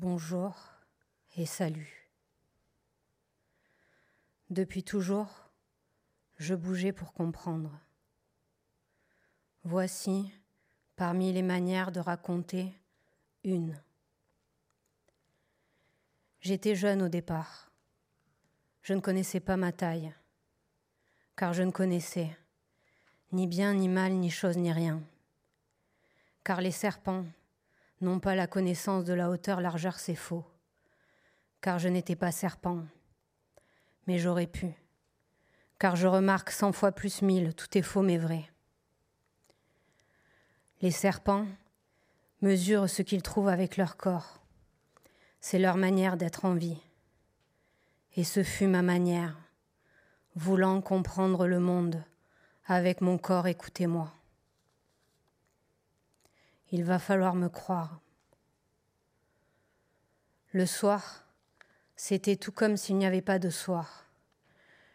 bonjour 0.00 0.54
et 1.36 1.44
salut. 1.44 2.08
Depuis 4.48 4.84
toujours, 4.84 5.50
je 6.36 6.54
bougeais 6.54 6.92
pour 6.92 7.12
comprendre. 7.12 7.80
Voici, 9.64 10.32
parmi 10.94 11.32
les 11.32 11.42
manières 11.42 11.90
de 11.90 11.98
raconter, 11.98 12.72
une. 13.42 13.82
J'étais 16.40 16.76
jeune 16.76 17.02
au 17.02 17.08
départ. 17.08 17.72
Je 18.82 18.94
ne 18.94 19.00
connaissais 19.00 19.40
pas 19.40 19.56
ma 19.56 19.72
taille, 19.72 20.14
car 21.34 21.54
je 21.54 21.64
ne 21.64 21.72
connaissais 21.72 22.30
ni 23.32 23.48
bien 23.48 23.74
ni 23.74 23.88
mal, 23.88 24.12
ni 24.12 24.30
chose 24.30 24.58
ni 24.58 24.72
rien. 24.72 25.02
Car 26.44 26.60
les 26.60 26.70
serpents 26.70 27.26
n'ont 28.00 28.20
pas 28.20 28.34
la 28.34 28.46
connaissance 28.46 29.04
de 29.04 29.12
la 29.12 29.30
hauteur, 29.30 29.60
largeur, 29.60 29.98
c'est 29.98 30.14
faux. 30.14 30.44
Car 31.60 31.78
je 31.78 31.88
n'étais 31.88 32.16
pas 32.16 32.32
serpent, 32.32 32.84
mais 34.06 34.18
j'aurais 34.18 34.46
pu. 34.46 34.74
Car 35.78 35.96
je 35.96 36.06
remarque 36.06 36.50
cent 36.50 36.72
fois 36.72 36.92
plus 36.92 37.22
mille, 37.22 37.54
tout 37.54 37.76
est 37.76 37.82
faux 37.82 38.02
mais 38.02 38.18
vrai. 38.18 38.48
Les 40.80 40.90
serpents 40.90 41.46
mesurent 42.40 42.88
ce 42.88 43.02
qu'ils 43.02 43.22
trouvent 43.22 43.48
avec 43.48 43.76
leur 43.76 43.96
corps. 43.96 44.40
C'est 45.40 45.58
leur 45.58 45.76
manière 45.76 46.16
d'être 46.16 46.44
en 46.44 46.54
vie. 46.54 46.80
Et 48.16 48.24
ce 48.24 48.42
fut 48.42 48.66
ma 48.66 48.82
manière, 48.82 49.36
voulant 50.34 50.80
comprendre 50.80 51.46
le 51.46 51.58
monde 51.58 52.02
avec 52.66 53.00
mon 53.00 53.18
corps, 53.18 53.46
écoutez-moi. 53.46 54.12
Il 56.70 56.84
va 56.84 56.98
falloir 56.98 57.34
me 57.34 57.48
croire. 57.48 58.00
Le 60.52 60.66
soir, 60.66 61.24
c'était 61.96 62.36
tout 62.36 62.52
comme 62.52 62.76
s'il 62.76 62.96
n'y 62.96 63.06
avait 63.06 63.22
pas 63.22 63.38
de 63.38 63.50
soir. 63.50 64.06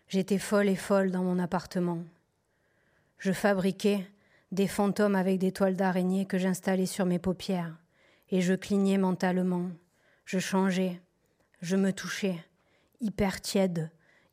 J'étais 0.08 0.38
folle 0.38 0.70
et 0.70 0.76
folle 0.76 1.10
dans 1.10 1.24
mon 1.24 1.40
appartement. 1.40 2.04
Je 3.18 3.32
fabriquais 3.32 4.06
des 4.52 4.68
fantômes 4.68 5.16
avec 5.16 5.40
des 5.40 5.52
toiles 5.52 5.76
d'araignée 5.76 6.28
que 6.28 6.38
j'installais 6.38 6.86
sur 6.86 7.08
mes 7.08 7.18
paupières, 7.18 7.76
et 8.30 8.42
je 8.42 8.54
clignais 8.54 9.00
mentalement. 9.00 9.72
Je 10.26 10.38
changeais, 10.38 11.02
je 11.62 11.76
me 11.76 11.92
touchais, 11.92 12.38
hyper 13.02 13.42
tiède, 13.42 13.90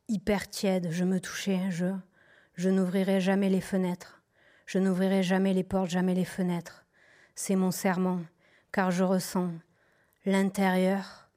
hyper 0.09 0.51
tiède, 0.51 0.89
je 0.91 1.05
me 1.05 1.21
touchais, 1.21 1.71
je, 1.71 1.87
je 2.55 2.69
n'ouvrirai 2.69 3.21
jamais 3.21 3.49
les 3.49 3.63
fenêtres, 3.63 4.21
je 4.67 4.79
n'ouvrirai 4.79 5.23
jamais 5.23 5.55
les 5.55 5.65
portes, 5.65 5.91
jamais 5.91 6.15
les 6.15 6.27
fenêtres. 6.27 6.85
C'est 7.35 7.57
mon 7.57 7.71
serment, 7.71 8.21
car 8.73 8.91
je 8.91 9.05
ressens 9.05 9.53
l'intérieur 10.27 11.29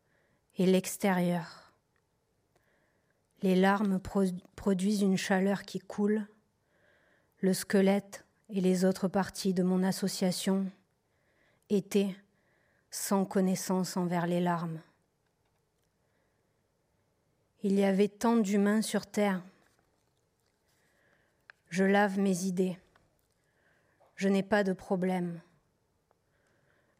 et 0.57 0.65
l'extérieur. 0.65 1.71
Les 3.41 3.55
larmes 3.55 3.99
produisent 4.55 5.01
une 5.01 5.17
chaleur 5.17 5.63
qui 5.63 5.79
coule. 5.79 6.27
Le 7.41 7.53
squelette 7.53 8.25
et 8.49 8.61
les 8.61 8.85
autres 8.85 9.07
parties 9.07 9.53
de 9.53 9.63
mon 9.63 9.83
association 9.83 10.71
étaient 11.69 12.15
sans 12.91 13.25
connaissance 13.25 13.97
envers 13.97 14.27
les 14.27 14.39
larmes. 14.39 14.79
Il 17.63 17.73
y 17.73 17.83
avait 17.83 18.09
tant 18.09 18.37
d'humains 18.37 18.81
sur 18.81 19.05
Terre 19.05 19.41
je 21.73 21.83
lave 21.83 22.19
mes 22.19 22.43
idées. 22.43 22.77
Je 24.15 24.29
n'ai 24.29 24.43
pas 24.43 24.63
de 24.63 24.73
problème. 24.73 25.41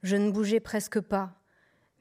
Je 0.04 0.18
ne 0.18 0.32
bougeais 0.32 0.60
presque 0.60 1.00
pas, 1.00 1.32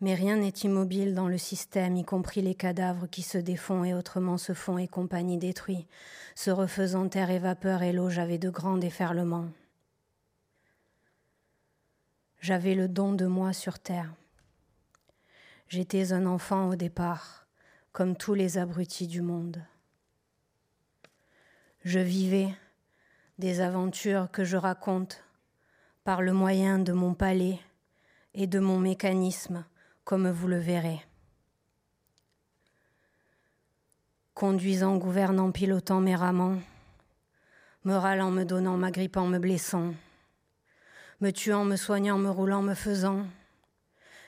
mais 0.01 0.17
rien 0.17 0.37
n'est 0.37 0.49
immobile 0.49 1.15
dans 1.15 1.29
le 1.29 1.39
système, 1.39 1.95
y 1.95 2.05
compris 2.05 2.43
les 2.43 2.57
cadavres 2.57 3.07
qui 3.07 3.23
se 3.23 3.39
défont 3.39 3.85
et 3.85 3.95
autrement 3.95 4.39
se 4.39 4.55
font 4.55 4.77
et 4.77 4.89
compagnie 4.89 5.39
détruits, 5.39 5.87
se 6.35 6.51
refaisant 6.51 7.09
terre 7.09 7.31
et 7.31 7.39
vapeur 7.39 7.85
et 7.85 7.93
l'eau, 7.93 8.11
j'avais 8.11 8.39
de 8.39 8.51
grands 8.51 8.77
déferlements. 8.77 9.49
J'avais 12.41 12.75
le 12.75 12.89
don 12.89 13.13
de 13.13 13.27
moi 13.27 13.53
sur 13.53 13.79
terre. 13.79 14.13
J'étais 15.69 16.13
un 16.13 16.27
enfant 16.27 16.71
au 16.71 16.75
départ, 16.75 17.47
comme 17.93 18.17
tous 18.17 18.35
les 18.35 18.59
abrutis 18.59 19.07
du 19.07 19.23
monde. 19.23 19.63
Je 21.85 22.01
vivais 22.01 22.49
des 23.39 23.61
aventures 23.61 24.29
que 24.33 24.43
je 24.43 24.57
raconte 24.57 25.23
par 26.03 26.21
le 26.21 26.33
moyen 26.33 26.81
de 26.81 26.93
mon 26.93 27.15
palais 27.15 27.61
et 28.35 28.47
de 28.47 28.59
mon 28.59 28.79
mécanisme, 28.79 29.65
comme 30.05 30.31
vous 30.31 30.49
le 30.49 30.59
verrez. 30.59 31.05
Conduisant, 34.35 34.97
gouvernant, 34.97 35.53
pilotant 35.53 36.01
mes 36.01 36.17
ramants, 36.17 36.59
me 37.85 37.95
râlant, 37.95 38.31
me 38.31 38.45
donnant, 38.45 38.77
m'agrippant, 38.77 39.27
me 39.27 39.39
blessant, 39.39 39.95
me 41.21 41.31
tuant, 41.31 41.65
me 41.65 41.77
soignant, 41.77 42.19
me 42.19 42.31
roulant, 42.31 42.63
me 42.63 42.75
faisant, 42.75 43.27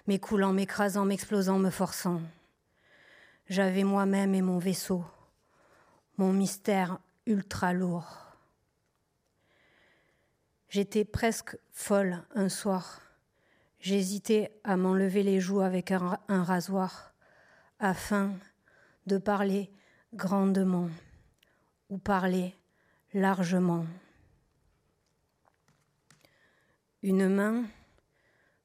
m'écoulant, 0.07 0.53
m'écrasant, 0.53 1.05
m'explosant, 1.05 1.59
me 1.59 1.71
forçant. 1.71 2.21
J'avais 3.49 3.85
moi-même 3.85 4.35
et 4.35 4.43
mon 4.43 4.59
vaisseau, 4.59 5.05
mon 6.19 6.33
mystère 6.33 6.99
ultra 7.27 7.73
lourd. 7.73 8.25
J'étais 10.69 11.05
presque 11.05 11.57
folle 11.73 12.23
un 12.35 12.49
soir. 12.49 13.04
J'hésitais 13.85 14.51
à 14.65 14.79
m'enlever 14.79 15.23
les 15.23 15.41
joues 15.41 15.61
avec 15.61 15.91
un, 15.91 16.19
rasoir 16.27 17.13
afin 17.79 18.33
de 19.07 19.19
parler 19.19 19.71
grandement 20.15 20.89
ou 21.91 21.99
parler 21.99 22.55
largement. 23.13 23.85
Une 27.03 27.29
main 27.29 27.65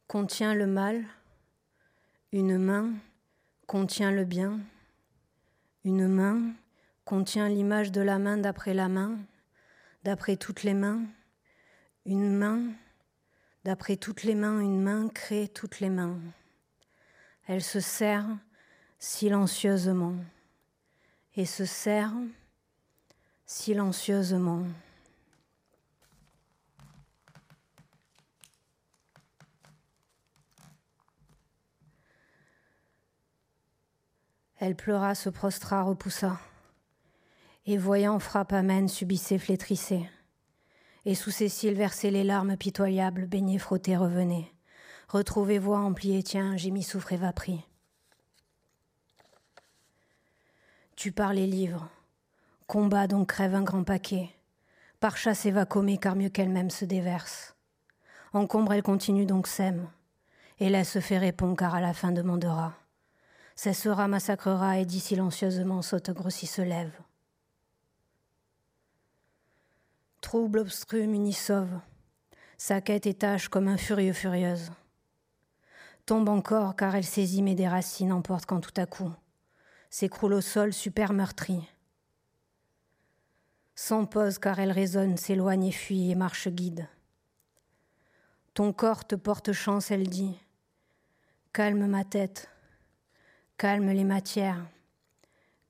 contient 0.08 0.54
le 0.54 0.68
mal, 0.68 1.04
une 2.32 2.58
main 2.58 2.94
contient 3.68 4.14
le 4.14 4.24
bien, 4.24 4.62
une 5.84 6.08
main 6.08 6.54
contient 7.04 7.50
l'image 7.50 7.92
de 7.92 8.00
la 8.00 8.20
main 8.20 8.38
d'après 8.38 8.74
la 8.74 8.88
main, 8.88 9.20
d'après 10.06 10.38
toutes 10.38 10.64
les 10.64 10.74
mains, 10.74 11.02
une 12.06 12.32
main, 12.32 12.62
d'après 13.64 13.98
toutes 13.98 14.24
les 14.24 14.36
mains, 14.36 14.60
une 14.60 14.82
main 14.82 15.10
crée 15.10 15.48
toutes 15.48 15.80
les 15.80 15.90
mains. 15.90 16.20
Elle 17.48 17.64
se 17.64 17.80
serre 17.80 18.28
silencieusement 19.00 20.16
et 21.36 21.46
se 21.46 21.66
serre 21.66 22.14
silencieusement. 23.46 24.66
Elle 34.62 34.76
pleura, 34.76 35.16
se 35.16 35.30
prostra, 35.30 35.84
repoussa, 35.84 36.38
et 37.66 37.78
voyant 37.78 38.20
frappe 38.20 38.52
amène, 38.52 38.90
subissait, 38.90 39.38
flétrissait 39.38 40.10
et 41.10 41.16
sous 41.16 41.32
ses 41.32 41.50
cils 41.50 41.74
versaient 41.74 42.12
les 42.12 42.24
larmes 42.24 42.56
pitoyables, 42.56 43.26
baignées, 43.26 43.58
frottées, 43.58 43.98
revenaient. 43.98 44.54
Retrouvez 45.08 45.58
voix 45.58 45.80
empliée, 45.80 46.22
tiens, 46.22 46.56
j'ai 46.56 46.70
mis 46.70 46.84
souffre 46.84 47.14
et 47.14 47.18
va 47.18 47.34
pris. 47.34 47.66
Tu 50.96 51.12
pars 51.12 51.34
les 51.34 51.48
livres. 51.48 51.90
Combat 52.68 53.08
donc 53.08 53.30
crève 53.30 53.56
un 53.56 53.64
grand 53.64 53.84
paquet. 53.84 54.30
Par 55.00 55.18
chasse 55.18 55.48
et 55.48 55.54
car 56.00 56.16
mieux 56.16 56.30
qu'elle-même 56.30 56.70
se 56.70 56.86
déverse. 56.86 57.56
Encombre, 58.34 58.74
elle 58.74 58.84
continue 58.84 59.26
donc 59.26 59.48
sème. 59.48 59.90
Et 60.60 60.70
laisse 60.70 61.00
fait 61.00 61.18
répondre, 61.18 61.58
car 61.58 61.74
à 61.74 61.82
la 61.82 61.96
fin 61.96 62.12
demandera. 62.12 62.76
Cessera, 63.56 64.08
massacrera, 64.08 64.78
et 64.78 64.86
dit 64.86 65.00
silencieusement, 65.00 65.82
saute, 65.82 66.12
grossit, 66.12 66.48
se 66.48 66.62
lève. 66.62 66.92
Trouble, 70.22 70.60
obstru, 70.60 71.08
munisauve, 71.08 71.80
sa 72.58 72.82
quête 72.82 73.08
et 73.08 73.14
tâche 73.14 73.48
comme 73.48 73.68
un 73.68 73.78
furieux 73.78 74.14
furieuse. 74.14 74.72
Tombe 76.06 76.30
encore 76.30 76.76
car 76.76 76.96
elle 76.96 77.06
saisit 77.06 77.42
mes 77.42 77.56
des 77.56 77.68
racines, 77.68 78.12
emporte 78.12 78.46
quand 78.46 78.60
tout 78.60 78.74
à 78.78 78.86
coup 78.86 79.12
s'écroule 79.90 80.34
au 80.34 80.42
sol 80.42 80.74
super 80.74 81.14
meurtri. 81.14 81.68
S'empose 83.76 84.38
car 84.40 84.60
elle 84.60 84.72
résonne, 84.72 85.18
s'éloigne 85.18 85.66
et 85.66 85.72
fuit 85.72 86.12
et 86.12 86.16
marche 86.16 86.50
guide. 86.50 86.88
Ton 88.54 88.74
corps 88.74 89.06
te 89.06 89.16
porte 89.16 89.52
chance, 89.54 89.90
elle 89.90 90.10
dit. 90.10 90.38
Calme 91.54 91.88
ma 91.88 92.04
tête, 92.04 92.50
calme 93.58 93.90
les 93.90 94.04
matières, 94.04 94.66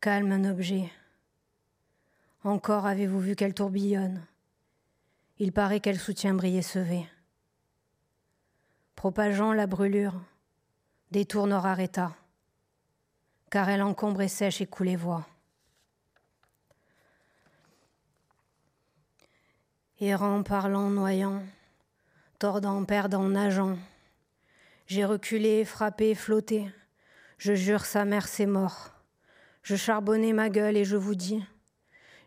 calme 0.01 0.31
un 0.31 0.49
objet. 0.49 0.91
Encore 2.43 2.85
avez-vous 2.85 3.19
vu 3.19 3.35
qu'elle 3.35 3.53
tourbillonne 3.53 4.25
il 5.39 5.53
paraît 5.53 5.79
qu'elle 5.79 5.99
soutient 5.99 6.33
briller 6.33 6.61
ce 6.61 6.79
V. 6.79 7.05
Propageant 8.95 9.53
la 9.53 9.67
brûlure, 9.67 10.19
détourne 11.11 11.53
Rareta, 11.53 12.13
car 13.49 13.69
elle 13.69 13.81
encombre 13.81 14.21
et 14.21 14.27
sèche 14.27 14.59
et 14.59 14.67
coule 14.67 14.95
voix. 14.97 15.25
Errant, 20.01 20.43
parlant, 20.43 20.89
noyant, 20.89 21.41
tordant, 22.37 22.83
perdant, 22.83 23.23
nageant, 23.23 23.77
j'ai 24.87 25.05
reculé, 25.05 25.63
frappé, 25.63 26.15
flotté, 26.15 26.69
je 27.37 27.53
jure 27.53 27.85
sa 27.85 28.03
mère 28.03 28.27
c'est 28.27 28.45
mort. 28.45 28.91
Je 29.63 29.77
charbonnais 29.77 30.33
ma 30.33 30.49
gueule 30.49 30.75
et 30.75 30.85
je 30.85 30.97
vous 30.97 31.15
dis, 31.15 31.41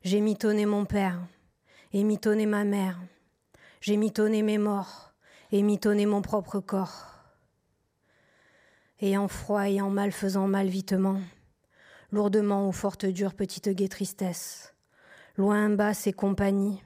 j'ai 0.02 0.20
mitonné 0.20 0.64
mon 0.64 0.86
père 0.86 1.18
et 1.92 2.04
mitonné 2.04 2.46
ma 2.46 2.64
mère, 2.64 3.00
j'ai 3.80 3.96
mitonné 3.96 4.42
mes 4.42 4.58
morts 4.58 5.12
et 5.50 5.62
mitonné 5.62 6.06
mon 6.06 6.22
propre 6.22 6.60
corps. 6.60 7.06
Ayant 9.00 9.28
froid, 9.28 9.66
ayant 9.66 9.90
mal, 9.90 10.12
faisant 10.12 10.46
mal 10.46 10.68
vitement, 10.68 11.20
lourdement 12.10 12.68
ou 12.68 12.72
forte 12.72 13.04
dure 13.04 13.34
petite 13.34 13.68
gaie 13.68 13.88
tristesse, 13.88 14.74
loin, 15.36 15.68
basse 15.68 16.06
et 16.06 16.12
compagnie, 16.12 16.82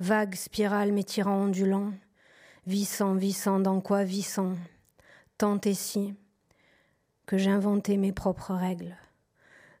vague 0.00 0.34
spirale 0.34 0.92
m'étirant 0.92 1.44
ondulant, 1.44 1.92
vissant, 2.66 3.14
vissant, 3.14 3.60
dans 3.60 3.80
quoi 3.80 4.02
vissant, 4.02 4.54
tant 5.38 5.60
et 5.60 5.74
si, 5.74 6.14
que 7.26 7.38
j'inventais 7.38 7.96
mes 7.96 8.12
propres 8.12 8.54
règles. 8.54 8.96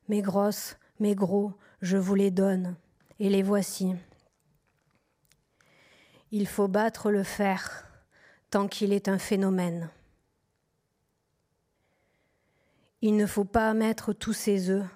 Mes 0.08 0.22
grosses, 0.22 0.76
mes 1.00 1.14
gros, 1.14 1.52
je 1.80 1.96
vous 1.96 2.14
les 2.14 2.30
donne, 2.30 2.76
et 3.18 3.28
les 3.28 3.42
voici. 3.42 3.94
Il 6.32 6.46
faut 6.46 6.68
battre 6.68 7.10
le 7.10 7.22
fer 7.22 7.86
tant 8.50 8.68
qu'il 8.68 8.92
est 8.92 9.08
un 9.08 9.18
phénomène. 9.18 9.90
Il 13.02 13.16
ne 13.16 13.26
faut 13.26 13.44
pas 13.44 13.72
mettre 13.74 14.12
tous 14.12 14.32
ses 14.32 14.70
œufs 14.70 14.86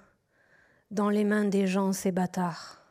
dans 0.90 1.10
les 1.10 1.24
mains 1.24 1.44
des 1.44 1.66
gens, 1.66 1.92
ces 1.92 2.10
bâtards. 2.10 2.82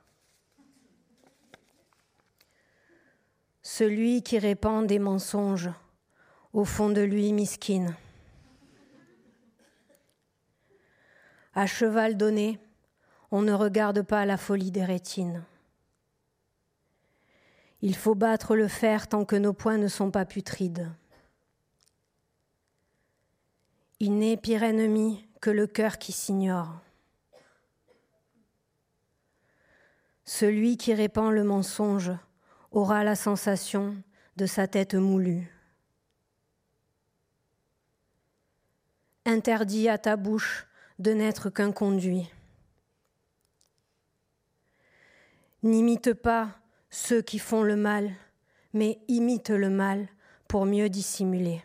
Celui 3.61 4.23
qui 4.23 4.39
répand 4.39 4.87
des 4.87 4.99
mensonges, 4.99 5.69
au 6.53 6.63
fond 6.63 6.89
de 6.89 7.01
lui 7.01 7.33
misquine. 7.33 7.95
À 11.53 11.67
cheval 11.67 12.15
donné, 12.15 12.59
on 13.31 13.41
ne 13.41 13.53
regarde 13.53 14.01
pas 14.01 14.25
la 14.25 14.37
folie 14.37 14.71
des 14.71 14.85
rétines. 14.85 15.43
Il 17.81 17.95
faut 17.95 18.15
battre 18.15 18.55
le 18.55 18.67
fer 18.67 19.07
tant 19.07 19.23
que 19.23 19.35
nos 19.35 19.53
poings 19.53 19.77
ne 19.77 19.87
sont 19.87 20.11
pas 20.11 20.25
putrides. 20.25 20.91
Il 23.99 24.17
n'est 24.17 24.37
pire 24.37 24.63
ennemi 24.63 25.27
que 25.41 25.49
le 25.49 25.67
cœur 25.67 25.97
qui 25.97 26.11
s'ignore. 26.11 26.79
Celui 30.25 30.77
qui 30.77 30.93
répand 30.93 31.31
le 31.31 31.43
mensonge 31.43 32.11
aura 32.71 33.03
la 33.03 33.15
sensation 33.15 33.95
de 34.35 34.45
sa 34.45 34.67
tête 34.67 34.95
moulue. 34.95 35.51
Interdit 39.25 39.89
à 39.89 39.97
ta 39.97 40.17
bouche 40.17 40.67
de 40.99 41.11
n'être 41.11 41.49
qu'un 41.49 41.71
conduit. 41.71 42.29
N'imite 45.63 46.13
pas 46.13 46.59
ceux 46.89 47.21
qui 47.21 47.39
font 47.39 47.63
le 47.63 47.75
mal, 47.75 48.11
mais 48.73 48.99
imite 49.07 49.49
le 49.49 49.69
mal 49.69 50.07
pour 50.47 50.65
mieux 50.65 50.89
dissimuler. 50.89 51.63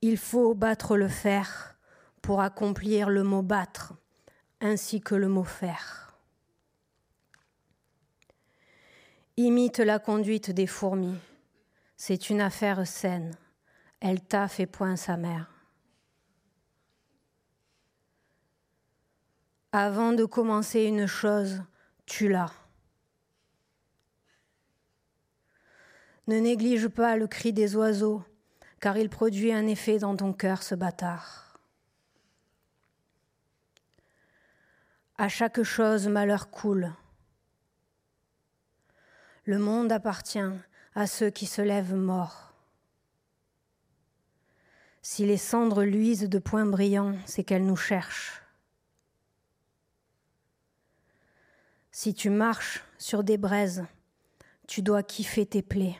Il 0.00 0.18
faut 0.18 0.54
battre 0.54 0.96
le 0.96 1.08
fer 1.08 1.76
pour 2.20 2.40
accomplir 2.40 3.08
le 3.10 3.22
mot 3.22 3.42
battre, 3.42 3.94
ainsi 4.60 5.00
que 5.00 5.14
le 5.14 5.28
mot 5.28 5.44
faire. 5.44 6.14
Imite 9.36 9.78
la 9.78 9.98
conduite 9.98 10.50
des 10.50 10.66
fourmis, 10.66 11.18
c'est 11.96 12.30
une 12.30 12.40
affaire 12.40 12.86
saine, 12.86 13.36
elle 14.00 14.20
t'a 14.20 14.46
fait 14.46 14.66
point 14.66 14.96
sa 14.96 15.16
mère. 15.16 15.50
Avant 19.72 20.12
de 20.12 20.24
commencer 20.24 20.84
une 20.84 21.06
chose, 21.06 21.62
tu 22.06 22.28
l'as. 22.28 22.52
Ne 26.26 26.38
néglige 26.38 26.88
pas 26.88 27.16
le 27.16 27.26
cri 27.26 27.52
des 27.52 27.76
oiseaux, 27.76 28.22
car 28.80 28.96
il 28.96 29.10
produit 29.10 29.52
un 29.52 29.66
effet 29.66 29.98
dans 29.98 30.16
ton 30.16 30.32
cœur, 30.32 30.62
ce 30.62 30.74
bâtard. 30.74 31.58
À 35.16 35.28
chaque 35.28 35.62
chose, 35.62 36.08
malheur 36.08 36.50
coule. 36.50 36.92
Le 39.44 39.58
monde 39.58 39.92
appartient 39.92 40.38
à 40.94 41.06
ceux 41.06 41.30
qui 41.30 41.46
se 41.46 41.60
lèvent 41.60 41.94
morts. 41.94 42.54
Si 45.02 45.26
les 45.26 45.36
cendres 45.36 45.84
luisent 45.84 46.28
de 46.30 46.38
points 46.38 46.64
brillants, 46.64 47.14
c'est 47.26 47.44
qu'elles 47.44 47.66
nous 47.66 47.76
cherchent. 47.76 48.43
Si 51.96 52.12
tu 52.12 52.28
marches 52.28 52.82
sur 52.98 53.22
des 53.22 53.38
braises, 53.38 53.86
tu 54.66 54.82
dois 54.82 55.04
kiffer 55.04 55.46
tes 55.46 55.62
plaies. 55.62 55.96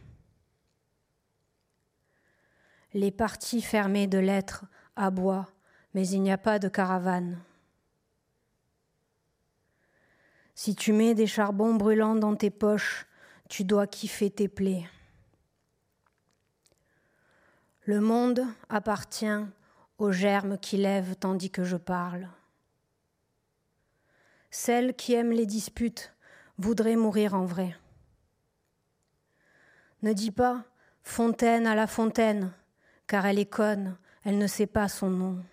Les 2.94 3.12
parties 3.12 3.62
fermées 3.62 4.08
de 4.08 4.18
l'être 4.18 4.64
aboient, 4.96 5.46
mais 5.94 6.08
il 6.08 6.20
n'y 6.22 6.32
a 6.32 6.36
pas 6.36 6.58
de 6.58 6.68
caravane. 6.68 7.40
Si 10.56 10.74
tu 10.74 10.92
mets 10.92 11.14
des 11.14 11.28
charbons 11.28 11.76
brûlants 11.76 12.16
dans 12.16 12.34
tes 12.34 12.50
poches, 12.50 13.06
tu 13.48 13.62
dois 13.62 13.86
kiffer 13.86 14.30
tes 14.30 14.48
plaies. 14.48 14.90
Le 17.84 18.00
monde 18.00 18.44
appartient 18.68 19.46
aux 19.98 20.10
germes 20.10 20.58
qui 20.58 20.76
lèvent 20.76 21.14
tandis 21.14 21.52
que 21.52 21.62
je 21.62 21.76
parle. 21.76 22.28
Celle 24.56 24.94
qui 24.94 25.14
aime 25.14 25.32
les 25.32 25.46
disputes 25.46 26.14
voudrait 26.58 26.94
mourir 26.94 27.34
en 27.34 27.44
vrai. 27.44 27.76
Ne 30.02 30.12
dis 30.12 30.30
pas 30.30 30.62
Fontaine 31.02 31.66
à 31.66 31.74
la 31.74 31.88
fontaine, 31.88 32.52
car 33.08 33.26
elle 33.26 33.40
est 33.40 33.50
conne, 33.50 33.96
elle 34.22 34.38
ne 34.38 34.46
sait 34.46 34.68
pas 34.68 34.86
son 34.86 35.10
nom. 35.10 35.44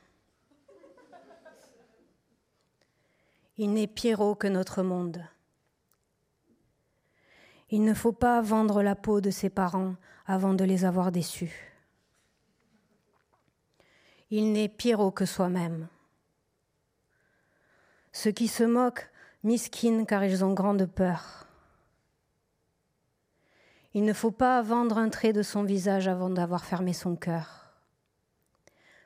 Il 3.58 3.74
n'est 3.74 3.88
Pierrot 3.88 4.36
que 4.36 4.46
notre 4.46 4.84
monde. 4.84 5.26
Il 7.72 7.84
ne 7.84 7.96
faut 7.96 8.14
pas 8.14 8.40
vendre 8.40 8.84
la 8.84 8.96
peau 8.96 9.20
de 9.20 9.32
ses 9.32 9.50
parents 9.50 9.96
avant 10.28 10.54
de 10.54 10.64
les 10.64 10.86
avoir 10.86 11.12
déçus. 11.12 11.74
Il 14.30 14.52
n'est 14.52 14.70
Pierrot 14.70 15.12
que 15.12 15.26
soi-même. 15.26 15.88
Ceux 18.12 18.32
qui 18.32 18.48
se 18.48 18.64
moquent, 18.64 19.10
misquines 19.44 20.06
car 20.06 20.24
ils 20.24 20.44
ont 20.44 20.54
grande 20.54 20.86
peur. 20.86 21.48
Il 23.94 24.06
ne 24.06 24.14
faut 24.14 24.32
pas 24.32 24.62
vendre 24.62 24.98
un 24.98 25.10
trait 25.10 25.34
de 25.34 25.42
son 25.42 25.64
visage 25.64 26.08
avant 26.08 26.30
d'avoir 26.30 26.66
fermé 26.66 26.94
son 26.94 27.16
cœur. 27.16 27.74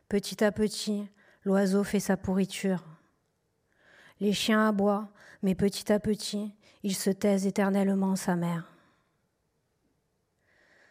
Petit 0.09 0.43
à 0.43 0.51
petit, 0.51 1.09
l'oiseau 1.43 1.83
fait 1.83 1.99
sa 1.99 2.17
pourriture. 2.17 2.83
Les 4.19 4.33
chiens 4.33 4.67
aboient, 4.67 5.09
mais 5.41 5.55
petit 5.55 5.91
à 5.91 5.99
petit, 5.99 6.53
ils 6.83 6.95
se 6.95 7.09
taisent 7.09 7.47
éternellement 7.47 8.15
sa 8.15 8.35
mère. 8.35 8.71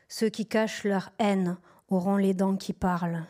Ceux 0.09 0.29
qui 0.29 0.47
cachent 0.47 0.85
leur 0.85 1.11
haine 1.19 1.57
auront 1.89 2.17
les 2.17 2.35
dents 2.35 2.57
qui 2.57 2.73
parlent. 2.73 3.25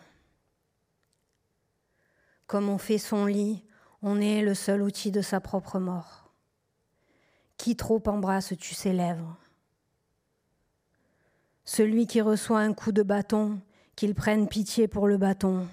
Comme 2.47 2.69
on 2.69 2.79
fait 2.79 2.99
son 2.99 3.26
lit, 3.26 3.63
on 4.06 4.20
est 4.20 4.42
le 4.42 4.52
seul 4.52 4.82
outil 4.82 5.11
de 5.11 5.23
sa 5.23 5.40
propre 5.40 5.78
mort. 5.78 6.30
Qui 7.56 7.75
trop 7.75 8.02
embrasse-tu 8.06 8.75
ses 8.75 8.92
lèvres 8.92 9.38
Celui 11.64 12.06
qui 12.06 12.20
reçoit 12.20 12.61
un 12.61 12.75
coup 12.75 12.92
de 12.92 13.02
bâton, 13.02 13.62
qu'il 13.96 14.14
prenne 14.14 14.46
pitié 14.46 14.88
pour 14.88 15.08
le 15.08 15.16
bâton. 15.16 15.66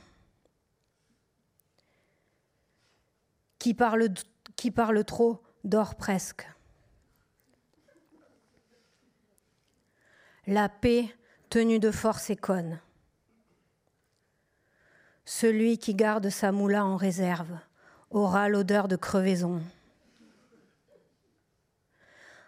Qui 3.60 3.74
parle, 3.74 4.08
qui 4.56 4.72
parle 4.72 5.04
trop 5.04 5.44
dort 5.66 5.96
presque. 5.96 6.50
La 10.48 10.70
paix 10.70 11.14
tenue 11.50 11.80
de 11.80 11.92
force 11.92 12.30
est 12.30 12.38
conne. 12.38 12.80
Celui 15.26 15.78
qui 15.78 15.96
garde 15.96 16.30
sa 16.30 16.54
moula 16.54 16.86
en 16.86 16.96
réserve 16.96 17.60
aura 18.12 18.50
l'odeur 18.50 18.88
de 18.88 18.96
crevaison. 18.96 19.62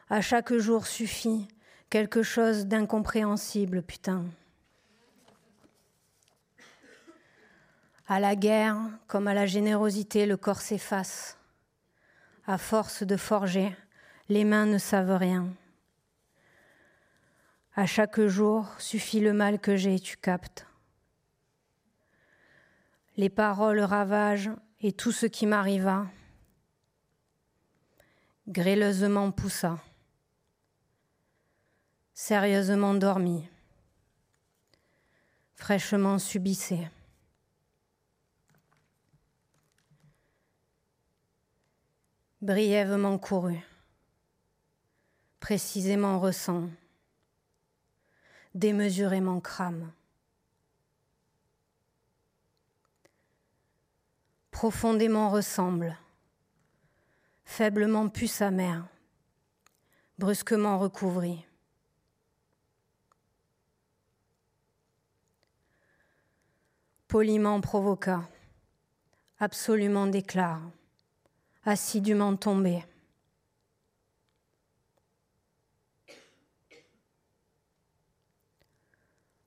À 0.10 0.22
chaque 0.22 0.53
jour 0.53 0.86
suffit 0.86 1.48
quelque 1.89 2.24
chose 2.24 2.67
d'incompréhensible, 2.67 3.82
putain. 3.82 4.25
À 8.08 8.20
la 8.20 8.36
guerre, 8.36 8.77
comme 9.08 9.27
à 9.27 9.34
la 9.34 9.46
générosité, 9.46 10.25
le 10.25 10.38
corps 10.38 10.62
s'efface. 10.62 11.38
À 12.46 12.58
force 12.58 13.03
de 13.03 13.15
forger, 13.15 13.75
les 14.27 14.43
mains 14.43 14.65
ne 14.65 14.77
savent 14.77 15.15
rien. 15.17 15.48
À 17.75 17.86
chaque 17.86 18.20
jour 18.22 18.67
suffit 18.77 19.20
le 19.20 19.34
mal 19.34 19.60
que 19.60 19.77
j'ai, 19.77 20.00
tu 20.00 20.17
captes. 20.17 20.67
Les 23.15 23.29
paroles 23.29 23.79
ravagent 23.79 24.51
et 24.83 24.91
tout 24.91 25.11
ce 25.11 25.25
qui 25.25 25.47
m'arriva 25.47 26.05
grêleusement 28.47 29.31
poussa, 29.31 29.79
sérieusement 32.13 32.93
dormi, 32.93 33.47
fraîchement 35.55 36.19
subissait. 36.19 36.91
brièvement 42.43 43.17
couru, 43.19 43.57
précisément 45.39 46.19
ressent, 46.19 46.69
démesurément 48.53 49.39
crame. 49.39 49.93
Profondément 54.53 55.29
ressemble, 55.29 55.98
faiblement 57.43 58.07
pue 58.07 58.27
sa 58.27 58.51
mère, 58.51 58.86
brusquement 60.19 60.77
recouvrit. 60.77 61.43
Poliment 67.07 67.60
provoqua, 67.62 68.29
absolument 69.39 70.05
déclare, 70.05 70.62
assidûment 71.65 72.36
tombé. 72.36 72.86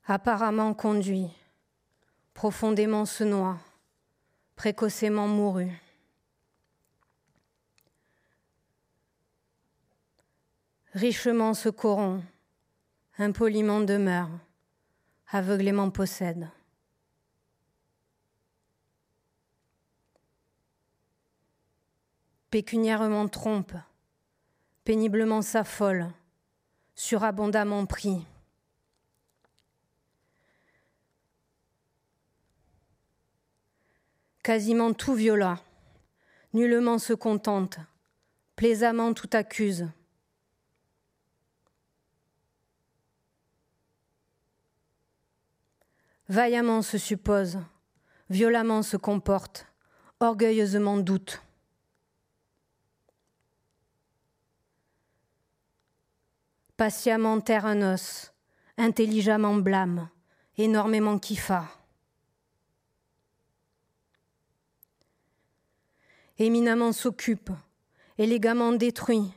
Apparemment 0.04 0.74
conduit, 0.74 1.30
profondément 2.34 3.06
se 3.06 3.22
noie, 3.22 3.58
précocement 4.56 5.28
mourut. 5.28 5.80
richement 10.96 11.52
se 11.52 11.68
corrompt, 11.68 12.24
impoliment 13.18 13.80
demeure, 13.80 14.30
aveuglément 15.30 15.90
possède. 15.90 16.48
Pécuniairement 22.50 23.28
trompe, 23.28 23.74
péniblement 24.84 25.42
s'affole, 25.42 26.06
surabondamment 26.94 27.84
prie. 27.84 28.24
Quasiment 34.46 34.92
tout 34.92 35.14
viola, 35.14 35.58
nullement 36.54 37.00
se 37.00 37.14
contente, 37.14 37.80
plaisamment 38.54 39.12
tout 39.12 39.30
accuse. 39.32 39.88
vaillamment 46.28 46.82
se 46.82 46.96
suppose, 46.96 47.58
violemment 48.30 48.82
se 48.82 48.96
comporte, 48.96 49.66
orgueilleusement 50.20 50.98
doute. 50.98 51.42
Patiemment 56.76 57.40
terre 57.40 57.66
un 57.66 57.94
os, 57.94 58.32
intelligemment 58.78 59.56
blâme, 59.56 60.08
énormément 60.56 61.18
kiffa. 61.18 61.64
Éminemment 66.38 66.92
s'occupe, 66.92 67.50
élégamment 68.18 68.72
détruit, 68.72 69.32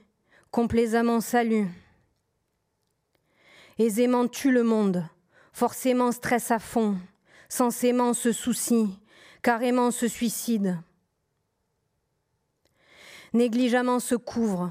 complaisamment 0.52 1.22
salue. 1.22 1.66
Aisément 3.78 4.28
tue 4.28 4.52
le 4.52 4.64
monde, 4.64 5.06
forcément 5.54 6.12
stress 6.12 6.52
à 6.52 6.60
fond, 6.60 6.98
censément 7.48 8.14
se 8.14 8.34
soucie, 8.34 9.00
carrément 9.42 9.92
se 9.92 10.10
suicide. 10.10 10.78
Négligemment 13.32 14.02
se 14.02 14.16
couvre, 14.16 14.70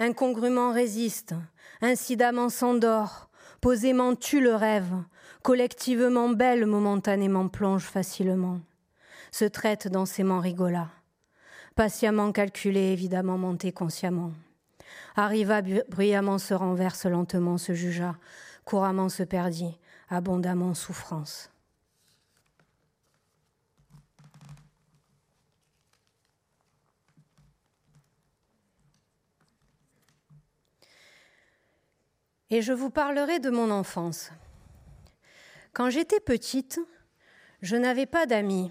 incongrument 0.00 0.72
résiste, 0.72 1.36
incidemment 1.82 2.48
s'endort, 2.48 3.30
posément 3.60 4.16
tue 4.16 4.40
le 4.40 4.56
rêve, 4.56 4.92
collectivement 5.42 6.30
belle, 6.30 6.66
momentanément 6.66 7.46
plonge 7.48 7.84
facilement, 7.84 8.60
se 9.30 9.44
traite 9.44 9.86
densément 9.86 10.40
rigola, 10.40 10.88
patiemment 11.80 12.30
calculé, 12.30 12.92
évidemment 12.92 13.38
monté 13.38 13.72
consciemment. 13.72 14.32
Arriva 15.16 15.62
bruyamment 15.88 16.36
se 16.36 16.52
renverse 16.52 17.06
lentement, 17.06 17.56
se 17.56 17.72
jugea, 17.72 18.16
couramment 18.66 19.08
se 19.08 19.22
perdit, 19.22 19.78
abondamment 20.10 20.74
souffrance. 20.74 21.50
Et 32.50 32.60
je 32.60 32.74
vous 32.74 32.90
parlerai 32.90 33.38
de 33.38 33.48
mon 33.48 33.70
enfance. 33.70 34.32
Quand 35.72 35.88
j'étais 35.88 36.20
petite, 36.20 36.78
je 37.62 37.76
n'avais 37.76 38.04
pas 38.04 38.26
d'amis, 38.26 38.70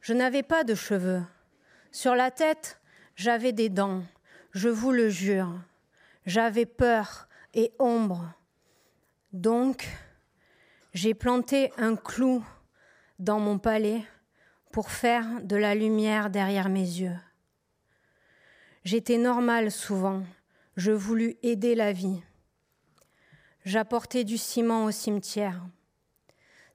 je 0.00 0.14
n'avais 0.14 0.42
pas 0.42 0.64
de 0.64 0.74
cheveux. 0.74 1.22
Sur 1.94 2.16
la 2.16 2.32
tête, 2.32 2.80
j'avais 3.14 3.52
des 3.52 3.68
dents, 3.68 4.02
je 4.50 4.68
vous 4.68 4.90
le 4.90 5.08
jure. 5.08 5.52
J'avais 6.26 6.66
peur 6.66 7.28
et 7.54 7.72
ombre. 7.78 8.34
Donc, 9.32 9.86
j'ai 10.92 11.14
planté 11.14 11.70
un 11.76 11.94
clou 11.94 12.44
dans 13.20 13.38
mon 13.38 13.60
palais 13.60 14.02
pour 14.72 14.90
faire 14.90 15.40
de 15.44 15.54
la 15.54 15.76
lumière 15.76 16.30
derrière 16.30 16.68
mes 16.68 16.80
yeux. 16.80 17.16
J'étais 18.82 19.16
normale 19.16 19.70
souvent, 19.70 20.24
je 20.76 20.90
voulus 20.90 21.36
aider 21.44 21.76
la 21.76 21.92
vie. 21.92 22.20
J'apportais 23.64 24.24
du 24.24 24.36
ciment 24.36 24.86
au 24.86 24.90
cimetière. 24.90 25.62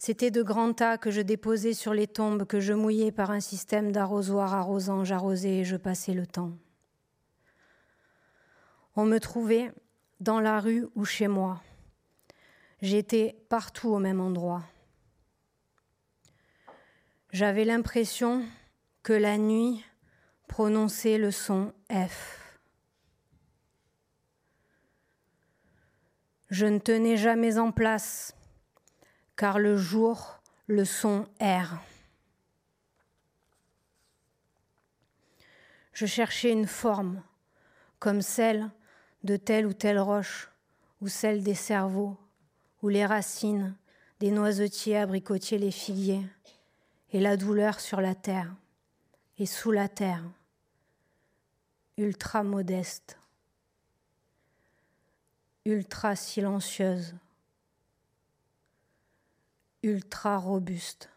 C'était 0.01 0.32
de 0.32 0.41
grands 0.41 0.72
tas 0.72 0.98
que 0.98 1.12
je 1.12 1.20
déposais 1.20 1.74
sur 1.74 1.94
les 1.94 2.08
tombes 2.08 2.46
que 2.46 2.62
je 2.62 2.72
mouillais 2.72 3.12
par 3.12 3.32
un 3.32 3.41
système 3.41 3.91
d'arrosoir 3.91 4.53
arrosant, 4.53 5.03
j'arrosais 5.03 5.58
et 5.58 5.65
je 5.65 5.75
passais 5.75 6.13
le 6.13 6.25
temps. 6.25 6.53
On 8.96 9.03
me 9.03 9.20
trouvait 9.20 9.74
dans 10.22 10.39
la 10.39 10.62
rue 10.62 10.88
ou 10.96 11.03
chez 11.03 11.27
moi. 11.27 11.62
J'étais 12.82 13.36
partout 13.50 13.89
au 13.89 14.00
même 14.00 14.22
endroit. 14.22 14.63
J'avais 17.34 17.65
l'impression 17.65 18.46
que 19.03 19.12
la 19.12 19.38
nuit 19.38 19.84
prononçait 20.48 21.18
le 21.18 21.32
son 21.32 21.74
F. 21.91 22.58
Je 26.50 26.65
ne 26.65 26.79
tenais 26.79 27.18
jamais 27.18 27.58
en 27.58 27.72
place, 27.74 28.34
car 29.39 29.58
le 29.58 29.77
jour, 29.77 30.41
le 30.67 30.84
son 30.84 31.25
R. 31.39 31.77
Je 35.93 36.05
cherchais 36.05 36.51
une 36.51 36.67
forme, 36.67 37.24
comme 38.00 38.22
celle 38.22 38.69
de 39.24 39.38
telle 39.38 39.65
ou 39.65 39.72
telle 39.72 39.98
roche, 39.98 40.51
ou 41.00 41.08
celle 41.08 41.41
des 41.41 41.55
cerveaux 41.55 42.17
où 42.81 42.89
les 42.89 43.05
racines 43.05 43.77
des 44.19 44.31
noisetiers 44.31 44.98
abricotiers 44.98 45.58
les 45.58 45.72
figuiers, 45.72 46.27
et 47.12 47.22
la 47.22 47.38
douleur 47.38 47.79
sur 47.79 48.01
la 48.01 48.15
terre 48.15 48.53
et 49.38 49.46
sous 49.46 49.72
la 49.72 49.88
terre, 49.88 50.25
ultra 51.96 52.43
modeste, 52.43 53.17
ultra 55.63 56.17
silencieuse, 56.17 57.15
ultra 59.84 60.38
robuste, 60.38 61.10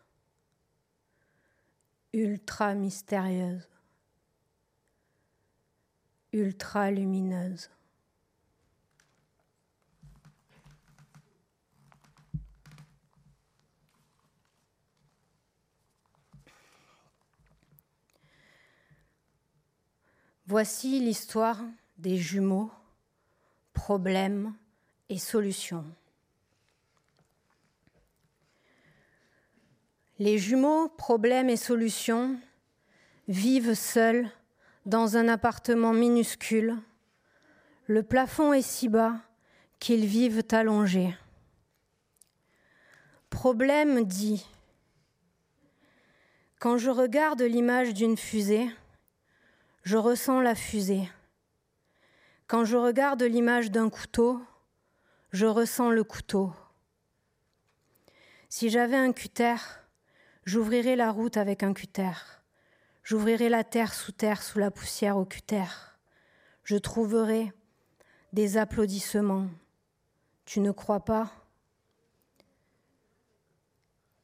ultra 2.14 2.74
mystérieuse, 2.74 3.68
ultra 6.32 6.90
lumineuse. 6.90 7.70
Voici 20.46 21.00
l'histoire 21.00 21.62
des 21.96 22.18
jumeaux, 22.18 22.70
problèmes 23.72 24.54
et 25.08 25.16
solutions. 25.16 25.86
Les 30.18 30.38
jumeaux, 30.38 30.88
problèmes 30.88 31.48
et 31.48 31.56
solutions 31.56 32.38
vivent 33.28 33.74
seuls 33.74 34.28
dans 34.84 35.16
un 35.16 35.28
appartement 35.28 35.92
minuscule. 35.92 36.76
Le 37.86 38.02
plafond 38.02 38.52
est 38.52 38.62
si 38.62 38.88
bas 38.88 39.16
qu'ils 39.80 40.06
vivent 40.06 40.44
allongés. 40.50 41.16
Problème 43.30 44.04
dit 44.04 44.46
Quand 46.60 46.76
je 46.76 46.90
regarde 46.90 47.42
l'image 47.42 47.94
d'une 47.94 48.16
fusée, 48.16 48.68
je 49.82 49.96
ressens 49.96 50.40
la 50.40 50.54
fusée. 50.54 51.08
Quand 52.46 52.64
je 52.64 52.76
regarde 52.76 53.22
l'image 53.22 53.70
d'un 53.70 53.88
couteau, 53.88 54.40
je 55.32 55.46
ressens 55.46 55.90
le 55.90 56.04
couteau. 56.04 56.52
Si 58.50 58.68
j'avais 58.68 58.96
un 58.96 59.12
cutter, 59.12 59.56
j'ouvrirais 60.44 60.96
la 60.96 61.10
route 61.10 61.36
avec 61.36 61.62
un 61.62 61.72
cutter. 61.72 62.12
J'ouvrirai 63.04 63.48
la 63.48 63.64
terre 63.64 63.94
sous 63.94 64.12
terre, 64.12 64.42
sous 64.42 64.58
la 64.58 64.70
poussière 64.70 65.16
au 65.16 65.24
cutter. 65.24 65.64
Je 66.64 66.76
trouverai 66.76 67.52
des 68.32 68.56
applaudissements. 68.56 69.48
Tu 70.44 70.60
ne 70.60 70.70
crois 70.70 71.04
pas? 71.04 71.30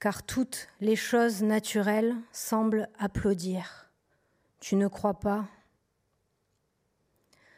Car 0.00 0.22
toutes 0.22 0.68
les 0.80 0.96
choses 0.96 1.42
naturelles 1.42 2.14
semblent 2.30 2.88
applaudir. 2.98 3.90
Tu 4.60 4.76
ne 4.76 4.87
crois 4.87 5.18
pas? 5.18 5.46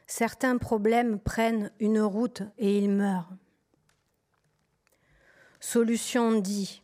Certains 0.07 0.57
problèmes 0.57 1.21
prennent 1.21 1.71
une 1.79 2.01
route 2.01 2.43
et 2.59 2.79
ils 2.79 2.91
meurent. 2.91 3.31
Solution 5.61 6.41
dit 6.41 6.83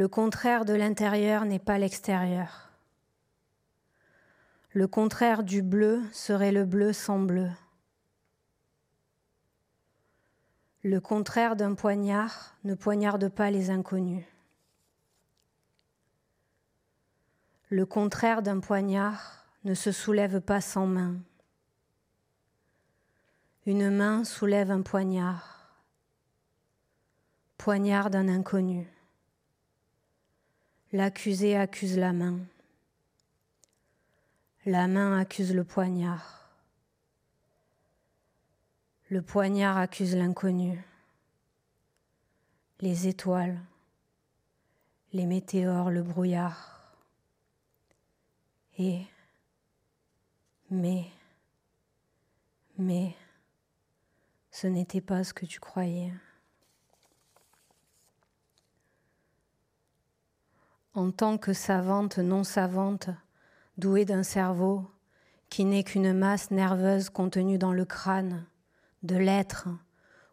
le 0.00 0.08
contraire 0.08 0.64
de 0.64 0.72
l'intérieur 0.72 1.44
n'est 1.44 1.58
pas 1.58 1.76
l'extérieur. 1.76 2.70
Le 4.72 4.88
contraire 4.88 5.42
du 5.42 5.60
bleu 5.60 6.00
serait 6.10 6.52
le 6.52 6.64
bleu 6.64 6.94
sans 6.94 7.18
bleu. 7.18 7.50
Le 10.84 11.02
contraire 11.02 11.54
d'un 11.54 11.74
poignard 11.74 12.54
ne 12.64 12.72
poignarde 12.72 13.28
pas 13.28 13.50
les 13.50 13.68
inconnus. 13.68 14.24
Le 17.68 17.84
contraire 17.84 18.40
d'un 18.40 18.60
poignard 18.60 19.44
ne 19.64 19.74
se 19.74 19.92
soulève 19.92 20.40
pas 20.40 20.62
sans 20.62 20.86
main. 20.86 21.16
Une 23.66 23.90
main 23.90 24.24
soulève 24.24 24.70
un 24.70 24.80
poignard, 24.80 25.76
poignard 27.58 28.08
d'un 28.08 28.28
inconnu. 28.28 28.90
L'accusé 30.92 31.56
accuse 31.56 31.96
la 31.96 32.12
main. 32.12 32.40
La 34.66 34.88
main 34.88 35.18
accuse 35.20 35.54
le 35.54 35.62
poignard. 35.62 36.50
Le 39.08 39.22
poignard 39.22 39.76
accuse 39.76 40.16
l'inconnu. 40.16 40.84
Les 42.80 43.06
étoiles, 43.06 43.60
les 45.12 45.26
météores, 45.26 45.90
le 45.90 46.02
brouillard. 46.02 46.80
Et, 48.78 49.06
mais, 50.70 51.06
mais, 52.78 53.14
ce 54.50 54.66
n'était 54.66 55.00
pas 55.00 55.22
ce 55.22 55.32
que 55.32 55.46
tu 55.46 55.60
croyais. 55.60 56.12
En 60.94 61.10
tant 61.10 61.38
que 61.38 61.52
savante 61.52 62.18
non 62.18 62.44
savante, 62.44 63.10
douée 63.78 64.04
d'un 64.04 64.22
cerveau 64.22 64.90
qui 65.48 65.64
n'est 65.64 65.84
qu'une 65.84 66.12
masse 66.12 66.50
nerveuse 66.50 67.10
contenue 67.10 67.58
dans 67.58 67.72
le 67.72 67.84
crâne, 67.84 68.44
de 69.02 69.16
l'être, 69.16 69.68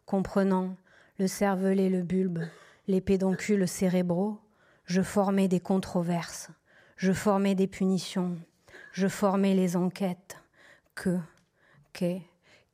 comprenant 0.06 0.76
le 1.18 1.26
cervelet, 1.26 1.88
le 1.88 2.02
bulbe, 2.02 2.40
les 2.86 3.00
pédoncules 3.00 3.66
cérébraux, 3.66 4.38
je 4.84 5.02
formais 5.02 5.48
des 5.48 5.60
controverses, 5.60 6.50
je 6.96 7.12
formais 7.12 7.54
des 7.54 7.66
punitions, 7.66 8.38
je 8.92 9.08
formais 9.08 9.54
les 9.54 9.76
enquêtes. 9.76 10.36
Que, 10.94 11.18
qu'est, 11.92 12.22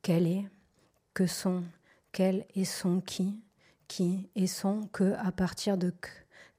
quel 0.01 0.25
est, 0.25 0.47
que 1.13 1.27
sont, 1.27 1.63
quel 2.11 2.45
et 2.55 2.65
sont 2.65 3.01
qui, 3.01 3.39
qui 3.87 4.29
et 4.35 4.47
sont 4.47 4.87
que 4.91 5.13
à 5.13 5.31
partir 5.31 5.77
de 5.77 5.91
que, 5.91 6.09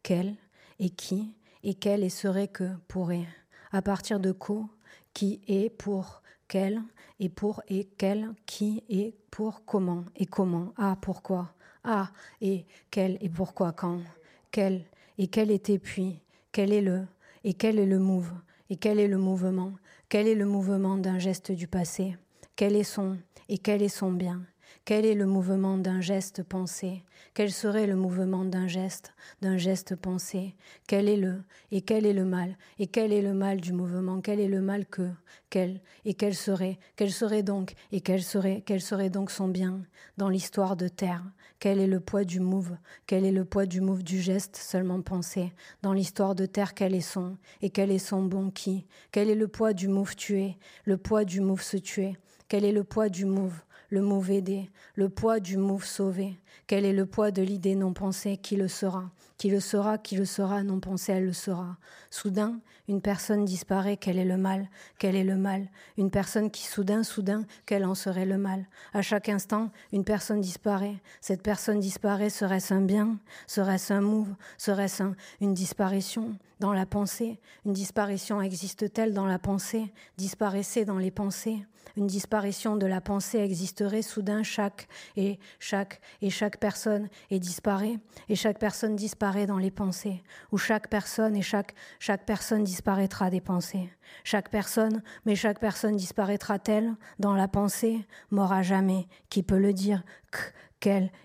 quel, 0.05 0.37
et 0.79 0.91
qui, 0.91 1.35
et 1.63 1.75
quel 1.75 2.03
et 2.03 2.09
serait 2.09 2.49
que 2.49 2.71
pourrait, 2.89 3.27
à 3.73 3.83
partir 3.83 4.21
de 4.21 4.33
quoi, 4.33 4.69
qui 5.13 5.41
est 5.49 5.71
pour 5.71 6.23
quel, 6.49 6.83
et 7.19 7.29
pour 7.29 7.63
et 7.69 7.89
quel, 7.99 8.35
qui 8.47 8.83
est 8.89 9.15
pour 9.31 9.65
comment, 9.65 10.05
et 10.17 10.27
comment, 10.27 10.73
ah 10.77 10.97
pourquoi, 11.01 11.53
ah 11.85 12.11
et 12.41 12.67
quel 12.91 13.19
et 13.21 13.29
pourquoi? 13.29 13.73
Quand, 13.73 14.01
quel 14.51 14.85
et 15.19 15.29
quel 15.29 15.51
était 15.51 15.79
puis, 15.79 16.21
quel 16.53 16.73
est 16.73 16.83
le, 16.83 17.07
et 17.45 17.55
quel 17.55 17.79
est 17.79 17.87
le 17.87 17.99
move, 17.99 18.33
et 18.71 18.77
quel 18.77 18.99
est 18.99 19.09
le 19.09 19.19
mouvement, 19.19 19.73
quel 20.09 20.29
est 20.29 20.35
le 20.35 20.47
mouvement 20.47 20.97
d'un 20.97 21.19
geste 21.19 21.53
du 21.53 21.67
passé, 21.67 22.17
quel 22.55 22.77
est 22.77 22.85
son, 22.85 23.19
et 23.49 23.59
quel 23.59 23.83
est 23.83 23.89
son 23.89 24.13
bien, 24.13 24.43
quel 24.87 25.05
est 25.05 25.17
le 25.17 25.27
mouvement 25.27 25.79
d'un 25.79 26.01
geste 26.01 26.45
pensé? 26.45 27.03
Quel 27.35 27.51
serait 27.51 27.89
le 27.89 27.97
mouvement 27.97 28.45
d'un 28.45 28.69
geste, 28.69 29.15
d'un 29.43 29.57
geste 29.57 29.97
pensé? 29.97 30.55
Quel 30.87 31.09
est 31.09 31.17
le 31.17 31.43
et 31.73 31.81
quel 31.81 32.07
est 32.07 32.13
le 32.13 32.25
mal? 32.25 32.57
Et 32.79 32.87
quel 32.87 33.13
est 33.13 33.21
le 33.21 33.35
mal 33.35 33.61
du 33.61 33.73
mouvement? 33.73 34.21
Quel 34.21 34.39
est 34.39 34.47
le 34.47 34.61
mal 34.61 34.87
que 34.87 35.11
Quel 35.51 35.81
et 36.05 36.15
quel 36.15 36.37
serait? 36.37 36.79
Quel 36.95 37.11
serait 37.11 37.43
donc 37.43 37.75
et 37.91 38.01
quel 38.01 38.23
serait 38.23 38.63
quel 38.65 38.81
serait 38.81 39.11
donc 39.11 39.33
son 39.33 39.49
bien 39.49 39.83
dans 40.19 40.29
l'histoire 40.29 40.77
de 40.77 40.87
terre? 40.87 41.25
Quel 41.59 41.81
est 41.81 41.89
le 41.89 41.99
poids 41.99 42.23
du 42.23 42.39
move? 42.39 42.77
Quel 43.09 43.25
est 43.25 43.33
le 43.33 43.45
poids 43.45 43.67
du 43.67 43.81
move 43.81 44.05
du 44.05 44.21
geste 44.21 44.55
seulement 44.55 45.03
pensé 45.03 45.53
dans 45.83 45.95
l'histoire 45.95 46.37
de 46.37 46.47
terre? 46.47 46.75
Quel 46.75 46.95
est 46.95 47.01
son 47.01 47.39
et 47.61 47.71
quel 47.71 47.91
est 47.91 47.99
son 47.99 48.23
bon 48.23 48.51
qui? 48.51 48.87
Quel 49.11 49.31
est 49.31 49.35
le 49.35 49.49
poids 49.49 49.73
du 49.73 49.89
move 49.89 50.15
tué? 50.15 50.59
Le 50.85 50.97
poids 50.97 51.25
du 51.25 51.41
move 51.41 51.63
se 51.63 51.77
tuer. 51.77 52.17
Quel 52.47 52.65
est 52.65 52.71
le 52.71 52.85
poids 52.85 53.09
du 53.09 53.25
move 53.25 53.65
le 53.89 54.03
move 54.03 54.31
aidé, 54.31 54.71
le 54.95 55.09
poids 55.09 55.41
du 55.41 55.57
move 55.57 55.85
sauvé. 55.85 56.39
Quel 56.67 56.85
est 56.85 56.93
le 56.93 57.07
poids 57.07 57.31
de 57.31 57.43
l'idée 57.43 57.75
non 57.75 57.93
pensée 57.93 58.37
qui 58.37 58.57
le 58.57 58.69
sera 58.69 59.11
Qui 59.39 59.51
le 59.51 59.61
sera 59.61 59.99
Qui 59.99 60.17
le 60.17 60.25
sera 60.25 60.63
Non 60.63 60.81
pensée, 60.81 61.13
elle 61.13 61.27
le 61.27 61.33
sera. 61.33 61.77
Soudain, 62.11 62.61
une 62.89 63.01
personne 63.01 63.45
disparaît, 63.45 63.97
quel 63.97 64.19
est 64.19 64.25
le 64.25 64.37
mal 64.37 64.69
Quel 64.99 65.17
est 65.17 65.25
le 65.25 65.37
mal 65.37 65.69
Une 65.97 66.11
personne 66.11 66.51
qui 66.51 66.65
soudain, 66.65 67.03
soudain, 67.03 67.45
quel 67.67 67.85
en 67.85 67.95
serait 67.95 68.27
le 68.27 68.39
mal 68.39 68.67
À 68.93 69.03
chaque 69.03 69.29
instant, 69.29 69.71
une 69.93 70.05
personne 70.05 70.41
disparaît. 70.41 70.97
Cette 71.21 71.43
personne 71.43 71.81
disparaît, 71.81 72.31
serait-ce 72.31 72.75
un 72.75 72.83
bien 72.83 73.19
Serait-ce 73.47 73.93
un 73.93 74.01
move 74.01 74.35
Serait-ce 74.59 75.03
une 75.41 75.55
disparition? 75.55 76.37
Dans 76.61 76.73
la 76.73 76.87
pensée. 76.87 77.39
Une 77.65 77.73
disparition 77.73 78.41
existe-t-elle 78.41 79.13
dans 79.13 79.27
la 79.27 79.39
pensée? 79.39 79.93
Disparaissez 80.17 80.85
dans 80.85 80.99
les 80.99 81.11
pensées. 81.11 81.67
Une 81.97 82.07
disparition 82.07 82.77
de 82.77 82.87
la 82.87 83.01
pensée 83.01 83.39
existerait 83.39 84.03
soudain 84.03 84.43
chaque 84.43 84.89
et 85.17 85.39
chaque 85.59 86.01
et 86.21 86.31
chaque 86.31 86.59
personne 86.59 87.09
et 87.31 87.39
disparaît 87.39 87.99
et 88.29 88.35
chaque 88.35 88.59
personne 88.59 88.97
disparaît 88.97 89.47
dans 89.47 89.59
les 89.59 89.71
pensées. 89.71 90.23
Ou 90.53 90.59
chaque 90.59 90.89
personne 90.89 91.37
et 91.37 91.43
chaque 91.43 91.75
chaque 91.99 92.27
personne 92.27 92.65
disparaîtra 92.65 93.31
des 93.31 93.41
pensées. 93.41 93.91
Chaque 94.25 94.51
personne 94.51 95.03
mais 95.25 95.37
chaque 95.37 95.61
personne 95.61 95.97
disparaîtra-t-elle 95.97 96.95
dans 97.19 97.35
la 97.35 97.49
pensée? 97.49 98.05
Mort 98.31 98.53
à 98.53 98.63
jamais. 98.63 99.07
Qui 99.31 99.43
peut 99.43 99.59
le 99.59 99.73
dire? 99.73 100.03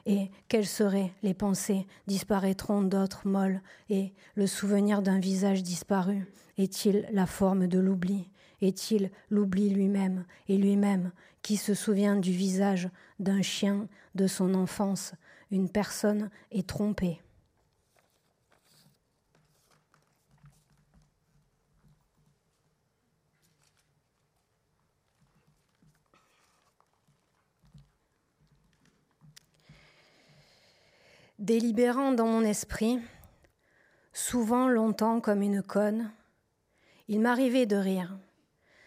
Et 0.06 0.32
quelles 0.48 0.66
seraient 0.66 1.12
les 1.24 1.34
pensées 1.34 1.86
disparaîtront 2.08 2.82
d'autres 2.82 3.28
molles 3.28 3.62
et 3.90 4.14
le 4.36 4.48
souvenir 4.48 5.02
d'un 5.02 5.20
visage 5.20 5.64
disparu? 5.64 6.28
Est-il 6.58 7.08
la 7.12 7.26
forme 7.26 7.68
de 7.68 7.80
l'oubli? 7.80 8.30
Est-il 8.62 9.12
l'oubli 9.30 9.70
lui-même 9.70 10.26
et 10.48 10.58
lui-même 10.58 11.12
qui 11.42 11.58
se 11.58 11.74
souvient 11.74 12.16
du 12.16 12.32
visage 12.32 12.90
d'un 13.20 13.42
chien 13.42 13.88
de 14.16 14.28
son 14.28 14.54
enfance? 14.54 15.14
Une 15.52 15.70
personne 15.70 16.30
est 16.52 16.68
trompée. 16.68 17.22
Délibérant 31.42 32.12
dans 32.12 32.28
mon 32.28 32.44
esprit, 32.44 33.00
souvent 34.14 34.68
longtemps 34.70 35.20
comme 35.20 35.42
une 35.42 35.64
conne, 35.64 36.12
il 37.08 37.20
m'arrivait 37.20 37.66
de 37.66 37.78
rire 37.78 38.16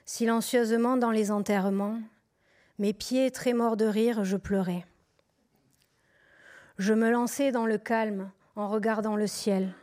Silencieusement 0.04 0.96
dans 0.96 1.10
les 1.10 1.32
enterrements, 1.32 1.98
mes 2.78 2.92
pieds 2.92 3.32
trémors 3.32 3.76
de 3.76 3.86
rire, 3.86 4.22
je 4.22 4.36
pleurais. 4.36 4.86
Je 6.78 6.94
me 6.94 7.10
lançais 7.10 7.50
dans 7.50 7.66
le 7.66 7.76
calme 7.76 8.30
en 8.54 8.68
regardant 8.68 9.16
le 9.16 9.26
ciel. 9.26 9.74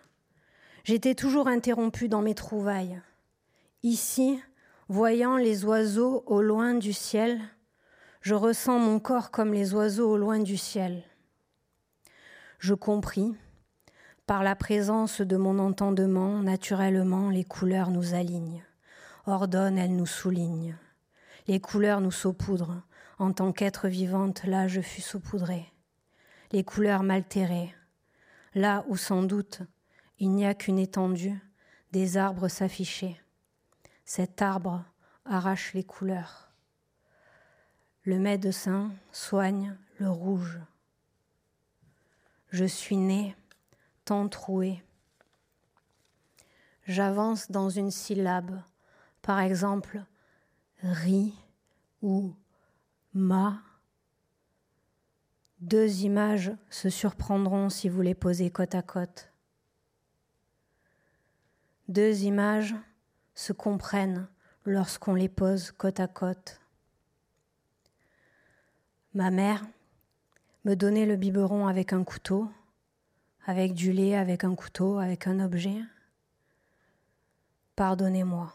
J'étais 0.86 1.14
toujours 1.14 1.50
interrompue 1.50 2.08
dans 2.08 2.22
mes 2.22 2.36
trouvailles. 2.36 3.02
Ici, 3.84 4.42
voyant 4.88 5.36
les 5.36 5.66
oiseaux 5.66 6.24
au 6.26 6.42
loin 6.42 6.76
du 6.76 6.94
ciel, 6.94 7.42
je 8.22 8.34
ressens 8.34 8.80
mon 8.80 9.02
corps 9.02 9.30
comme 9.30 9.52
les 9.52 9.74
oiseaux 9.74 10.12
au 10.12 10.18
loin 10.18 10.40
du 10.40 10.56
ciel. 10.56 11.04
Je 12.62 12.76
compris, 12.76 13.34
par 14.28 14.44
la 14.44 14.56
présence 14.56 15.22
de 15.22 15.36
mon 15.36 15.58
entendement, 15.58 16.44
naturellement 16.44 17.32
les 17.32 17.44
couleurs 17.44 17.90
nous 17.90 18.14
alignent, 18.14 18.64
ordonnent, 19.26 19.80
elles 19.80 19.96
nous 19.96 20.06
soulignent. 20.06 20.78
Les 21.48 21.60
couleurs 21.60 22.02
nous 22.02 22.12
saupoudrent, 22.12 22.84
en 23.18 23.34
tant 23.34 23.52
qu'être 23.52 23.88
vivante, 23.88 24.44
là 24.44 24.68
je 24.68 24.80
fus 24.80 25.02
saupoudrée. 25.02 25.74
Les 26.52 26.64
couleurs 26.64 27.02
m'altéraient, 27.02 27.74
là 28.54 28.86
où 28.90 28.96
sans 28.96 29.24
doute 29.24 29.62
il 30.20 30.30
n'y 30.30 30.46
a 30.46 30.54
qu'une 30.54 30.78
étendue, 30.78 31.42
des 31.92 32.16
arbres 32.16 32.48
s'affichaient. 32.48 33.20
Cet 34.06 34.40
arbre 34.44 34.86
arrache 35.26 35.74
les 35.74 35.84
couleurs. 35.84 36.52
Le 38.04 38.20
médecin 38.20 38.92
soigne 39.12 39.76
le 39.98 40.12
rouge. 40.12 40.60
Je 42.52 42.66
suis 42.66 42.98
né 42.98 43.36
tant 44.04 44.28
troué. 44.28 44.84
J'avance 46.86 47.50
dans 47.50 47.70
une 47.70 47.92
syllabe, 47.92 48.62
par 49.22 49.40
exemple 49.40 50.04
ri 50.84 51.34
ou 52.02 52.36
ma. 53.14 53.62
Deux 55.60 56.02
images 56.02 56.52
se 56.70 56.90
surprendront 56.90 57.70
si 57.70 57.88
vous 57.88 58.02
les 58.02 58.16
posez 58.16 58.50
côte 58.50 58.76
à 58.76 58.82
côte. 58.82 59.32
Deux 61.88 62.24
images 62.24 62.76
se 63.34 63.54
comprennent 63.54 64.28
lorsqu'on 64.66 65.14
les 65.14 65.30
pose 65.30 65.72
côte 65.72 66.00
à 66.00 66.08
côte. 66.08 66.60
Ma 69.14 69.30
mère 69.30 69.64
me 70.64 70.76
donnait 70.76 71.06
le 71.06 71.16
biberon 71.16 71.68
avec 71.68 71.94
un 71.94 72.04
couteau, 72.04 72.48
avec 73.46 73.74
du 73.74 73.92
lait, 73.92 74.16
avec 74.16 74.44
un 74.44 74.56
couteau, 74.56 75.00
avec 75.00 75.28
un 75.28 75.40
objet. 75.40 75.82
Pardonnez-moi. 77.76 78.54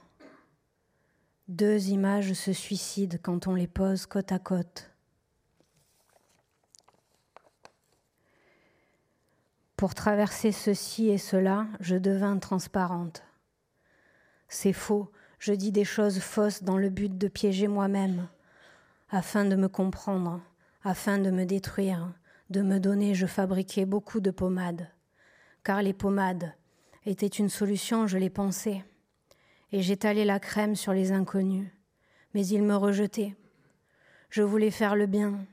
Deux 1.49 1.89
images 1.89 2.33
se 2.33 2.53
suicident 2.53 3.19
quand 3.23 3.47
on 3.47 3.55
les 3.55 3.67
pose 3.67 4.07
côte 4.07 4.33
à 4.33 4.39
côte. 4.39 4.91
Pour 9.77 9.95
traverser 9.95 10.53
ceci 10.53 11.09
et 11.09 11.19
cela, 11.19 11.67
je 11.81 11.97
devins 11.97 12.39
transparente. 12.39 13.23
C'est 14.49 14.73
faux, 14.73 15.11
je 15.39 15.53
dis 15.53 15.73
des 15.73 15.85
choses 15.85 16.21
fausses 16.21 16.63
dans 16.63 16.79
le 16.79 16.89
but 16.89 17.19
de 17.19 17.29
piéger 17.29 17.69
moi-même, 17.69 18.29
afin 19.11 19.45
de 19.45 19.55
me 19.55 19.69
comprendre, 19.69 20.41
afin 20.87 21.19
de 21.19 21.33
me 21.33 21.45
détruire, 21.45 22.13
de 22.49 22.63
me 22.63 22.79
donner, 22.79 23.13
je 23.17 23.27
fabriquais 23.27 23.85
beaucoup 23.85 24.21
de 24.21 24.31
pommades, 24.31 24.89
car 25.65 25.83
les 25.83 25.93
pommades 25.93 26.55
étaient 27.05 27.27
une 27.27 27.49
solution, 27.49 28.07
je 28.07 28.19
les 28.19 28.31
pensais, 28.31 28.85
et 29.73 29.83
j'étalais 29.83 30.25
la 30.25 30.39
crème 30.39 30.77
sur 30.77 30.93
les 30.93 31.11
inconnus, 31.11 31.69
mais 32.35 32.47
ils 32.47 32.63
me 32.63 32.77
rejetaient. 32.77 33.35
Je 34.31 34.43
voulais 34.43 34.71
faire 34.71 34.95
le 34.95 35.07
bien, 35.07 35.45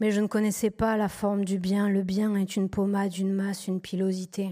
mais 0.00 0.10
je 0.10 0.20
ne 0.20 0.26
connaissais 0.26 0.70
pas 0.70 0.98
la 0.98 1.08
forme 1.08 1.46
du 1.46 1.58
bien. 1.58 1.88
Le 1.88 2.02
bien 2.02 2.36
est 2.36 2.56
une 2.56 2.68
pommade, 2.68 3.16
une 3.16 3.32
masse, 3.32 3.68
une 3.68 3.80
pilosité. 3.80 4.50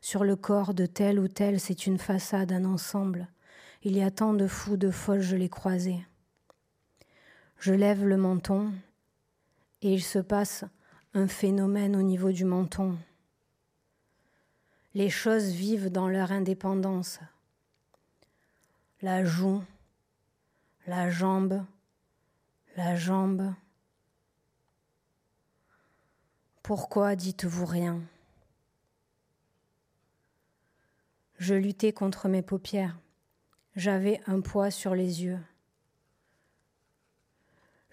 Sur 0.00 0.24
le 0.24 0.34
corps 0.34 0.74
de 0.74 0.86
tel 0.86 1.20
ou 1.20 1.28
tel, 1.28 1.60
c'est 1.60 1.86
une 1.86 1.98
façade, 1.98 2.50
un 2.50 2.64
ensemble. 2.64 3.28
Il 3.84 3.96
y 3.96 4.02
a 4.02 4.10
tant 4.10 4.34
de 4.34 4.48
fous, 4.48 4.76
de 4.76 4.90
folles, 4.90 5.20
je 5.20 5.36
les 5.36 5.48
croisais. 5.48 6.00
Je 7.60 7.72
lève 7.72 8.04
le 8.04 8.16
menton 8.16 8.72
et 9.84 9.92
il 9.92 10.02
se 10.02 10.18
passe 10.18 10.64
un 11.12 11.28
phénomène 11.28 11.94
au 11.94 12.00
niveau 12.00 12.32
du 12.32 12.46
menton. 12.46 12.98
Les 14.94 15.10
choses 15.10 15.50
vivent 15.50 15.90
dans 15.90 16.08
leur 16.08 16.32
indépendance. 16.32 17.20
La 19.02 19.24
joue, 19.26 19.62
la 20.86 21.10
jambe, 21.10 21.62
la 22.76 22.96
jambe. 22.96 23.52
Pourquoi 26.62 27.14
dites-vous 27.14 27.66
rien? 27.66 28.00
Je 31.36 31.54
luttais 31.54 31.92
contre 31.92 32.28
mes 32.28 32.40
paupières. 32.40 32.96
J'avais 33.76 34.18
un 34.26 34.40
poids 34.40 34.70
sur 34.70 34.94
les 34.94 35.24
yeux. 35.24 35.40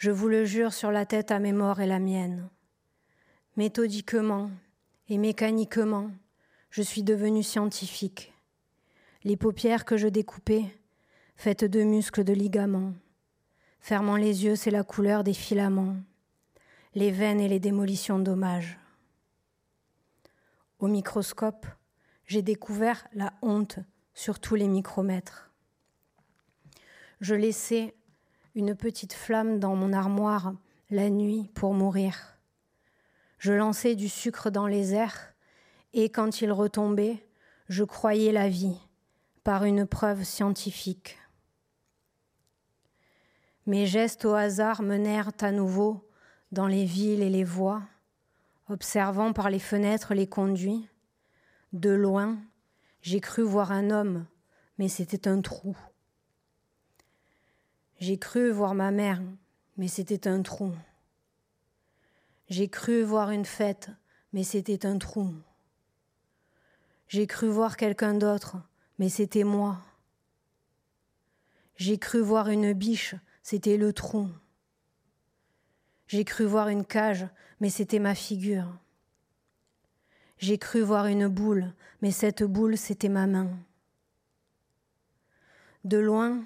Je 0.01 0.09
vous 0.09 0.29
le 0.29 0.45
jure 0.45 0.73
sur 0.73 0.89
la 0.89 1.05
tête 1.05 1.29
à 1.29 1.37
mes 1.37 1.53
morts 1.53 1.79
et 1.79 1.85
la 1.85 1.99
mienne. 1.99 2.49
Méthodiquement 3.55 4.49
et 5.09 5.19
mécaniquement, 5.19 6.09
je 6.71 6.81
suis 6.81 7.03
devenu 7.03 7.43
scientifique. 7.43 8.33
Les 9.23 9.37
paupières 9.37 9.85
que 9.85 9.97
je 9.97 10.07
découpais, 10.07 10.65
faites 11.35 11.65
de 11.65 11.83
muscles 11.83 12.23
de 12.23 12.33
ligaments. 12.33 12.95
Fermant 13.79 14.15
les 14.15 14.43
yeux, 14.43 14.55
c'est 14.55 14.71
la 14.71 14.81
couleur 14.81 15.23
des 15.23 15.35
filaments 15.35 15.97
les 16.95 17.11
veines 17.11 17.39
et 17.39 17.47
les 17.47 17.59
démolitions 17.59 18.17
d'hommages. 18.17 18.79
Au 20.79 20.87
microscope, 20.87 21.67
j'ai 22.25 22.41
découvert 22.41 23.05
la 23.13 23.33
honte 23.43 23.77
sur 24.15 24.39
tous 24.39 24.55
les 24.55 24.67
micromètres. 24.67 25.51
Je 27.19 27.35
laissais 27.35 27.93
une 28.55 28.75
petite 28.75 29.13
flamme 29.13 29.59
dans 29.59 29.75
mon 29.75 29.93
armoire 29.93 30.53
la 30.89 31.09
nuit 31.09 31.49
pour 31.53 31.73
mourir. 31.73 32.37
Je 33.37 33.53
lançais 33.53 33.95
du 33.95 34.09
sucre 34.09 34.49
dans 34.49 34.67
les 34.67 34.93
airs 34.93 35.33
et 35.93 36.09
quand 36.09 36.41
il 36.41 36.51
retombait, 36.51 37.25
je 37.69 37.83
croyais 37.83 38.31
la 38.31 38.49
vie 38.49 38.77
par 39.43 39.63
une 39.63 39.85
preuve 39.85 40.23
scientifique. 40.23 41.17
Mes 43.65 43.85
gestes 43.85 44.25
au 44.25 44.33
hasard 44.33 44.81
menèrent 44.81 45.31
à 45.41 45.51
nouveau 45.51 46.07
dans 46.51 46.67
les 46.67 46.85
villes 46.85 47.21
et 47.21 47.29
les 47.29 47.43
voies, 47.43 47.81
observant 48.69 49.33
par 49.33 49.49
les 49.49 49.59
fenêtres 49.59 50.13
les 50.13 50.27
conduits. 50.27 50.87
De 51.71 51.89
loin, 51.89 52.37
j'ai 53.01 53.21
cru 53.21 53.43
voir 53.43 53.71
un 53.71 53.89
homme, 53.89 54.25
mais 54.77 54.89
c'était 54.89 55.27
un 55.27 55.41
trou. 55.41 55.77
J'ai 58.01 58.17
cru 58.17 58.49
voir 58.49 58.73
ma 58.73 58.89
mère, 58.89 59.21
mais 59.77 59.87
c'était 59.87 60.27
un 60.27 60.41
trou. 60.41 60.73
J'ai 62.49 62.67
cru 62.67 63.03
voir 63.03 63.29
une 63.29 63.45
fête, 63.45 63.91
mais 64.33 64.43
c'était 64.43 64.87
un 64.87 64.97
trou. 64.97 65.31
J'ai 67.07 67.27
cru 67.27 67.47
voir 67.47 67.77
quelqu'un 67.77 68.15
d'autre, 68.15 68.57
mais 68.97 69.07
c'était 69.07 69.43
moi. 69.43 69.77
J'ai 71.75 71.99
cru 71.99 72.21
voir 72.21 72.49
une 72.49 72.73
biche, 72.73 73.13
c'était 73.43 73.77
le 73.77 73.93
trou. 73.93 74.27
J'ai 76.07 76.25
cru 76.25 76.45
voir 76.45 76.69
une 76.69 76.85
cage, 76.85 77.27
mais 77.59 77.69
c'était 77.69 77.99
ma 77.99 78.15
figure. 78.15 78.79
J'ai 80.39 80.57
cru 80.57 80.81
voir 80.81 81.05
une 81.05 81.27
boule, 81.27 81.71
mais 82.01 82.09
cette 82.09 82.41
boule, 82.41 82.79
c'était 82.79 83.09
ma 83.09 83.27
main. 83.27 83.51
De 85.83 85.99
loin, 85.99 86.43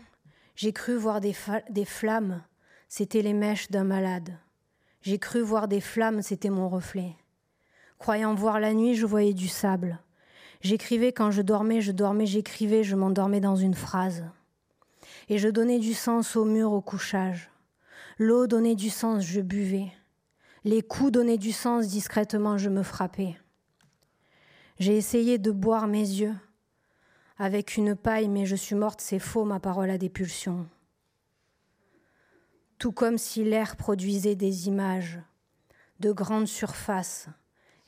j'ai 0.55 0.71
cru 0.71 0.95
voir 0.95 1.19
des, 1.19 1.33
flammes, 1.33 2.41
c'était 2.87 3.21
les 3.21 3.33
mèches 3.33 3.69
d'un 3.69 3.83
malade. 3.83 4.37
J'ai 5.01 5.19
cru 5.19 5.41
voir 5.41 5.67
des 5.67 5.81
flammes, 5.81 6.21
c'était 6.21 6.49
mon 6.49 6.69
reflet. 6.69 7.15
Croyant 7.99 8.33
voir 8.33 8.61
la 8.61 8.73
nuit, 8.73 8.95
je 8.95 9.05
voyais 9.05 9.33
du 9.33 9.49
sable. 9.49 9.99
J'écrivais 10.61 11.11
quand 11.11 11.29
je 11.29 11.41
dormais, 11.41 11.81
je 11.81 11.91
dormais, 11.91 12.25
j'écrivais, 12.25 12.83
je 12.83 12.95
m'endormais 12.95 13.41
dans 13.41 13.57
une 13.57 13.73
phrase. 13.73 14.23
Et 15.27 15.37
je 15.37 15.49
donnais 15.49 15.79
du 15.79 15.93
sens 15.93 16.37
au 16.37 16.45
mur 16.45 16.71
au 16.71 16.81
couchage. 16.81 17.49
L'eau 18.17 18.47
donnait 18.47 18.75
du 18.75 18.89
sens, 18.89 19.25
je 19.25 19.41
buvais. 19.41 19.91
Les 20.63 20.81
coups 20.81 21.11
donnaient 21.11 21.37
du 21.37 21.51
sens, 21.51 21.87
discrètement, 21.87 22.57
je 22.57 22.69
me 22.69 22.81
frappais. 22.81 23.35
J'ai 24.79 24.95
essayé 24.95 25.37
de 25.37 25.51
boire 25.51 25.87
mes 25.87 25.99
yeux 25.99 26.33
avec 27.37 27.77
une 27.77 27.95
paille, 27.95 28.27
mais 28.27 28.45
je 28.45 28.55
suis 28.55 28.75
morte, 28.75 29.01
c'est 29.01 29.19
faux, 29.19 29.45
ma 29.45 29.59
parole 29.59 29.89
a 29.89 29.97
des 29.97 30.09
pulsions. 30.09 30.67
Tout 32.77 32.91
comme 32.91 33.17
si 33.17 33.43
l'air 33.43 33.75
produisait 33.75 34.35
des 34.35 34.67
images 34.67 35.19
de 35.99 36.11
grandes 36.11 36.47
surfaces 36.47 37.27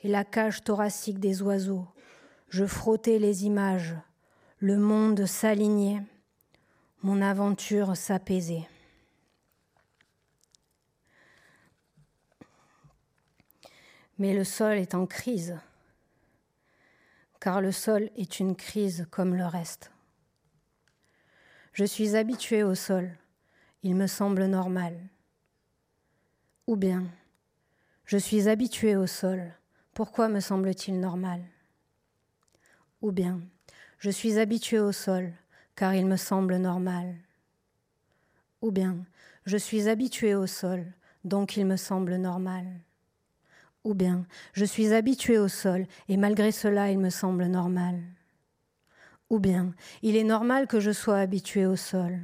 et 0.01 0.07
la 0.07 0.23
cage 0.23 0.63
thoracique 0.63 1.19
des 1.19 1.41
oiseaux. 1.41 1.85
Je 2.49 2.65
frottais 2.65 3.19
les 3.19 3.45
images, 3.45 3.95
le 4.59 4.77
monde 4.77 5.25
s'alignait 5.25 6.01
mon 7.03 7.21
aventure 7.21 7.95
s'apaisait. 7.95 8.67
Mais 14.17 14.33
le 14.33 14.43
sol 14.43 14.77
est 14.77 14.95
en 14.95 15.05
crise, 15.05 15.57
car 17.47 17.61
le 17.61 17.71
sol 17.71 18.09
est 18.17 18.41
une 18.41 18.57
crise 18.57 19.07
comme 19.09 19.33
le 19.33 19.45
reste. 19.45 19.89
Je 21.71 21.85
suis 21.85 22.17
habitué 22.17 22.61
au 22.61 22.75
sol, 22.75 23.09
il 23.83 23.95
me 23.95 24.05
semble 24.05 24.47
normal. 24.47 24.99
Ou 26.67 26.75
bien, 26.75 27.05
je 28.03 28.17
suis 28.17 28.49
habitué 28.49 28.97
au 28.97 29.07
sol, 29.07 29.53
pourquoi 29.93 30.27
me 30.27 30.41
semble-t-il 30.41 30.99
normal? 30.99 31.41
Ou 33.01 33.13
bien, 33.13 33.39
je 33.97 34.09
suis 34.09 34.39
habitué 34.39 34.79
au 34.79 34.91
sol, 34.91 35.31
car 35.77 35.95
il 35.95 36.05
me 36.05 36.17
semble 36.17 36.57
normal. 36.57 37.15
Ou 38.61 38.71
bien, 38.71 39.05
je 39.45 39.55
suis 39.55 39.87
habitué 39.87 40.35
au 40.35 40.47
sol, 40.47 40.85
donc 41.23 41.55
il 41.55 41.65
me 41.65 41.77
semble 41.77 42.17
normal. 42.17 42.65
Ou 43.87 43.93
bien, 43.93 44.25
je 44.51 44.65
suis 44.65 44.93
habitué 44.93 45.37
au 45.37 45.47
sol, 45.47 45.85
et 46.09 46.17
malgré 46.17 46.51
cela 46.51 46.91
il 46.91 46.99
me 46.99 47.09
semble 47.09 47.45
normal. 47.45 48.01
Ou 49.29 49.39
bien, 49.39 49.73
il 50.01 50.17
est 50.17 50.25
normal 50.25 50.67
que 50.67 50.81
je 50.81 50.91
sois 50.91 51.19
habitué 51.19 51.65
au 51.65 51.77
sol. 51.77 52.19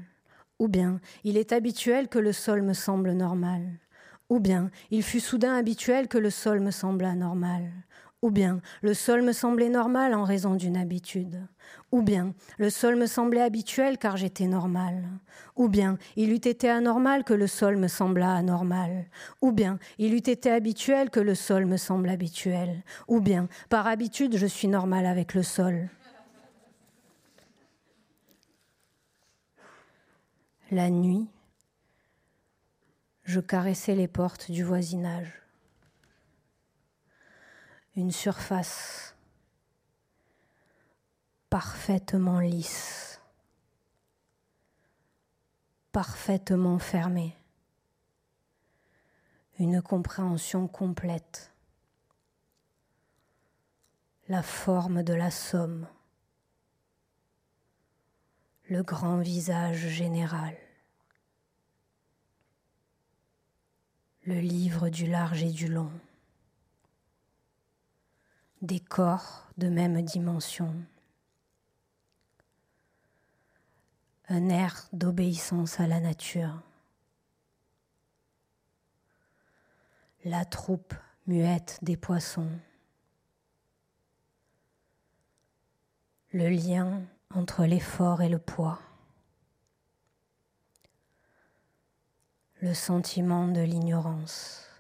Ou 0.60 0.68
bien, 0.68 1.00
il 1.24 1.38
est 1.38 1.54
habituel 1.54 2.10
que 2.10 2.20
le 2.20 2.34
sol 2.34 2.64
me 2.64 2.74
semble 2.74 3.14
normal. 3.14 3.62
Ou 4.28 4.42
bien, 4.42 4.72
il 4.92 5.04
fut 5.04 5.22
soudain 5.22 5.56
habituel 5.56 6.10
que 6.10 6.18
le 6.18 6.32
sol 6.32 6.60
me 6.60 6.72
sembla 6.72 7.16
normal. 7.16 7.72
Ou 8.24 8.32
bien, 8.32 8.62
le 8.82 8.94
sol 8.94 9.22
me 9.22 9.34
semblait 9.34 9.68
normal 9.68 10.14
en 10.14 10.24
raison 10.24 10.56
d'une 10.56 10.78
habitude. 10.78 11.46
Ou 11.92 12.02
bien, 12.02 12.34
le 12.58 12.70
sol 12.70 12.96
me 12.96 13.06
semblait 13.06 13.42
habituel 13.42 13.98
car 13.98 14.16
j'étais 14.16 14.48
normal. 14.48 15.04
Ou 15.58 15.68
bien, 15.68 15.98
il 16.16 16.32
eût 16.32 16.36
été 16.36 16.70
anormal 16.70 17.26
que 17.26 17.34
le 17.34 17.48
sol 17.48 17.76
me 17.76 17.90
sembla 17.90 18.34
anormal. 18.34 19.08
Ou 19.42 19.52
bien, 19.52 19.78
il 19.98 20.14
eût 20.14 20.30
été 20.30 20.50
habituel 20.50 21.10
que 21.10 21.20
le 21.20 21.36
sol 21.36 21.66
me 21.66 21.76
semble 21.76 22.08
habituel. 22.08 22.86
Ou 23.10 23.20
bien, 23.20 23.50
par 23.70 23.88
habitude, 23.88 24.38
je 24.38 24.48
suis 24.48 24.70
normal 24.70 25.06
avec 25.06 25.34
le 25.34 25.44
sol. 25.44 25.90
La 30.72 30.90
nuit, 30.90 31.28
je 33.26 33.42
caressais 33.42 33.96
les 33.96 34.08
portes 34.08 34.50
du 34.50 34.64
voisinage 34.64 35.43
une 37.96 38.12
surface 38.12 39.16
parfaitement 41.50 42.40
lisse, 42.40 43.22
parfaitement 45.92 46.80
fermée, 46.80 47.38
une 49.60 49.82
compréhension 49.82 50.68
complète, 50.68 51.52
la 54.28 54.42
forme 54.42 55.04
de 55.04 55.14
la 55.14 55.30
somme, 55.30 55.88
le 58.70 58.82
grand 58.82 59.20
visage 59.20 59.88
général. 59.90 60.58
le 64.26 64.40
livre 64.40 64.90
du 64.90 65.06
large 65.06 65.44
et 65.44 65.52
du 65.52 65.68
long 65.68 65.92
des 68.64 68.80
corps 68.80 69.46
de 69.58 69.68
même 69.68 70.02
dimension. 70.02 70.74
Un 74.30 74.48
air 74.48 74.88
d'obéissance 74.94 75.82
à 75.82 75.86
la 75.86 76.00
nature. 76.00 76.62
La 80.24 80.46
troupe 80.46 80.94
muette 81.28 81.78
des 81.82 81.98
poissons. 81.98 82.50
Le 86.32 86.48
lien 86.48 87.02
entre 87.36 87.66
l'effort 87.66 88.22
et 88.22 88.30
le 88.30 88.40
poids. 88.40 88.80
Le 92.62 92.74
sentiment 92.74 93.50
de 93.50 93.60
l'ignorance. 93.60 94.73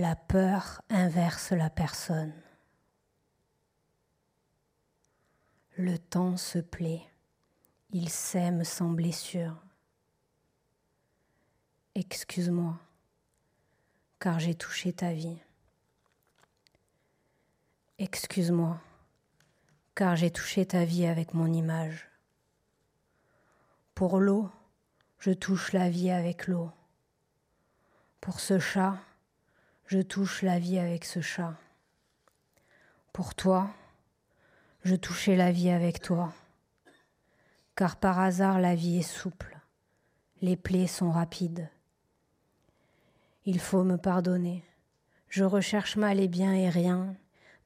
La 0.00 0.16
peur 0.16 0.80
inverse 0.88 1.52
la 1.52 1.68
personne. 1.68 2.32
Le 5.76 5.98
temps 5.98 6.38
se 6.38 6.58
plaît, 6.58 7.02
il 7.90 8.08
sème 8.08 8.64
sans 8.64 8.88
blessure. 8.88 9.62
Excuse-moi, 11.94 12.78
car 14.20 14.38
j'ai 14.38 14.54
touché 14.54 14.94
ta 14.94 15.12
vie. 15.12 15.36
Excuse-moi, 17.98 18.80
car 19.94 20.16
j'ai 20.16 20.30
touché 20.30 20.64
ta 20.64 20.86
vie 20.86 21.04
avec 21.04 21.34
mon 21.34 21.52
image. 21.52 22.08
Pour 23.94 24.18
l'eau, 24.18 24.50
je 25.18 25.32
touche 25.32 25.74
la 25.74 25.90
vie 25.90 26.10
avec 26.10 26.46
l'eau. 26.46 26.70
Pour 28.22 28.40
ce 28.40 28.58
chat, 28.58 28.96
je 29.90 29.98
touche 29.98 30.42
la 30.42 30.60
vie 30.60 30.78
avec 30.78 31.04
ce 31.04 31.20
chat. 31.20 31.56
Pour 33.12 33.34
toi, 33.34 33.70
je 34.84 34.94
touchais 34.94 35.34
la 35.34 35.50
vie 35.50 35.68
avec 35.68 36.00
toi. 36.00 36.32
Car 37.74 37.96
par 37.96 38.20
hasard 38.20 38.60
la 38.60 38.76
vie 38.76 38.98
est 38.98 39.02
souple, 39.02 39.58
les 40.42 40.56
plaies 40.56 40.86
sont 40.86 41.10
rapides. 41.10 41.68
Il 43.44 43.58
faut 43.58 43.82
me 43.82 43.96
pardonner. 43.96 44.62
Je 45.28 45.42
recherche 45.42 45.96
mal 45.96 46.20
et 46.20 46.28
bien 46.28 46.54
et 46.54 46.68
rien, 46.68 47.16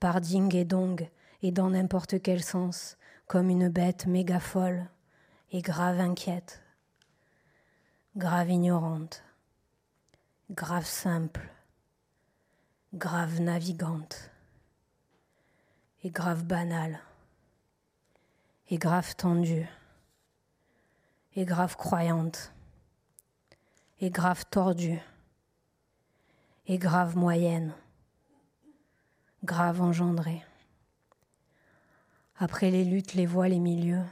par 0.01 0.23
ding 0.23 0.55
et 0.55 0.65
dong, 0.65 1.07
et 1.43 1.53
dans 1.53 1.69
n'importe 1.69 2.23
quel 2.23 2.43
sens, 2.43 2.97
comme 3.27 3.51
une 3.51 3.69
bête 3.69 4.07
méga 4.07 4.41
folle 4.41 4.89
et 5.53 5.61
grave 5.61 6.01
inquiète, 6.01 6.63
grave 8.17 8.49
ignorante, 8.49 9.23
grave 10.49 10.87
simple 10.87 11.54
grave 12.95 13.41
navigante, 13.41 14.31
et 16.05 16.11
grave 16.11 16.45
banale, 16.45 17.01
et 18.71 18.79
grave 18.79 19.17
tendue, 19.17 19.67
et 21.35 21.45
grave 21.45 21.77
croyante, 21.77 22.53
et 24.01 24.11
grave 24.11 24.45
tordue, 24.49 25.01
et 26.69 26.79
grave 26.79 27.17
moyenne, 27.17 27.75
grave 29.43 29.81
engendrée. 29.81 30.45
Après 32.37 32.71
les 32.71 32.85
luttes, 32.85 33.15
les 33.15 33.27
voix, 33.27 33.49
les 33.49 33.59
milieux, 33.59 34.05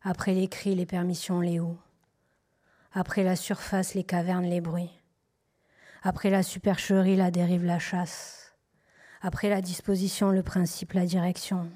après 0.00 0.32
les 0.32 0.48
cris, 0.48 0.74
les 0.74 0.86
permissions, 0.86 1.40
les 1.40 1.60
hauts, 1.60 1.78
après 2.92 3.22
la 3.22 3.36
surface, 3.36 3.92
les 3.92 4.04
cavernes, 4.04 4.46
les 4.46 4.62
bruits, 4.62 4.97
après 6.02 6.30
la 6.30 6.42
supercherie, 6.42 7.16
la 7.16 7.30
dérive, 7.30 7.64
la 7.64 7.78
chasse. 7.78 8.54
Après 9.20 9.48
la 9.48 9.60
disposition, 9.60 10.30
le 10.30 10.42
principe, 10.42 10.92
la 10.92 11.06
direction. 11.06 11.70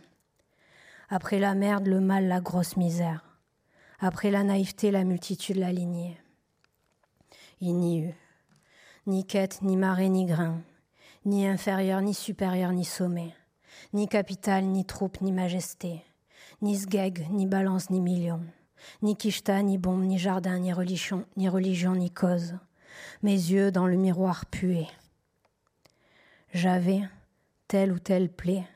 Après 1.09 1.39
la 1.39 1.55
merde, 1.55 1.87
le 1.87 2.01
mal, 2.01 2.29
la 2.29 2.41
grosse 2.41 2.77
misère. 2.77 3.25
Après 3.99 4.31
la 4.31 4.45
naïveté, 4.45 4.91
la 4.91 5.05
multitude, 5.05 5.57
la 5.57 5.73
lignée. 5.73 6.19
Il 7.61 7.77
n'y 7.77 8.01
eut 8.01 8.15
ni 9.07 9.25
quête, 9.25 9.63
ni 9.63 9.77
marée, 9.77 10.09
ni 10.09 10.27
grain, 10.27 10.61
ni 11.25 11.47
inférieur, 11.47 12.01
ni 12.01 12.15
supérieur, 12.15 12.73
ni 12.73 12.85
sommet, 12.85 13.35
ni 13.93 14.09
capital, 14.09 14.65
ni 14.65 14.85
troupe, 14.85 15.21
ni 15.21 15.33
majesté, 15.33 16.05
ni 16.61 16.77
sgeg, 16.77 17.27
ni 17.31 17.47
balance, 17.47 17.91
ni 17.91 18.01
million, 18.01 18.41
ni 19.03 19.17
kishta, 19.17 19.63
ni 19.63 19.79
bombe, 19.79 20.05
ni 20.05 20.19
jardin, 20.19 20.59
ni 20.61 20.73
religion, 20.73 21.25
ni 21.37 21.49
religion, 21.49 21.97
ni 21.97 22.11
cause, 22.11 22.55
mes 23.23 23.33
yeux 23.33 23.71
dans 23.71 23.87
le 23.87 23.97
miroir 23.97 24.47
pué. 24.47 24.87
J'avais 26.53 27.03
telle 27.69 27.93
ou 27.93 27.99
telle 27.99 28.31
plaie, 28.31 28.67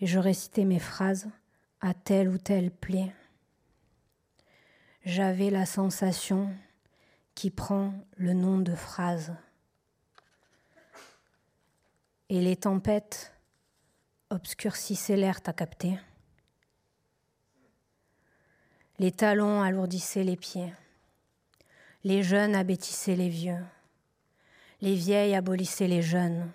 et 0.00 0.06
je 0.06 0.18
récitais 0.18 0.64
mes 0.64 0.78
phrases 0.78 1.28
à 1.80 1.94
telle 1.94 2.28
ou 2.28 2.38
telle 2.38 2.70
plaie. 2.70 3.12
J'avais 5.04 5.50
la 5.50 5.66
sensation 5.66 6.54
qui 7.34 7.50
prend 7.50 7.94
le 8.16 8.32
nom 8.32 8.58
de 8.58 8.74
phrase. 8.74 9.32
Et 12.28 12.40
les 12.40 12.56
tempêtes 12.56 13.32
obscurcissaient 14.30 15.16
l'air, 15.16 15.40
à 15.46 15.52
capter. 15.52 15.98
Les 18.98 19.12
talons 19.12 19.62
alourdissaient 19.62 20.24
les 20.24 20.36
pieds. 20.36 20.74
Les 22.04 22.22
jeunes 22.22 22.54
abêtissaient 22.54 23.16
les 23.16 23.28
vieux. 23.28 23.64
Les 24.80 24.94
vieilles 24.94 25.34
abolissaient 25.34 25.88
les 25.88 26.02
jeunes. 26.02 26.48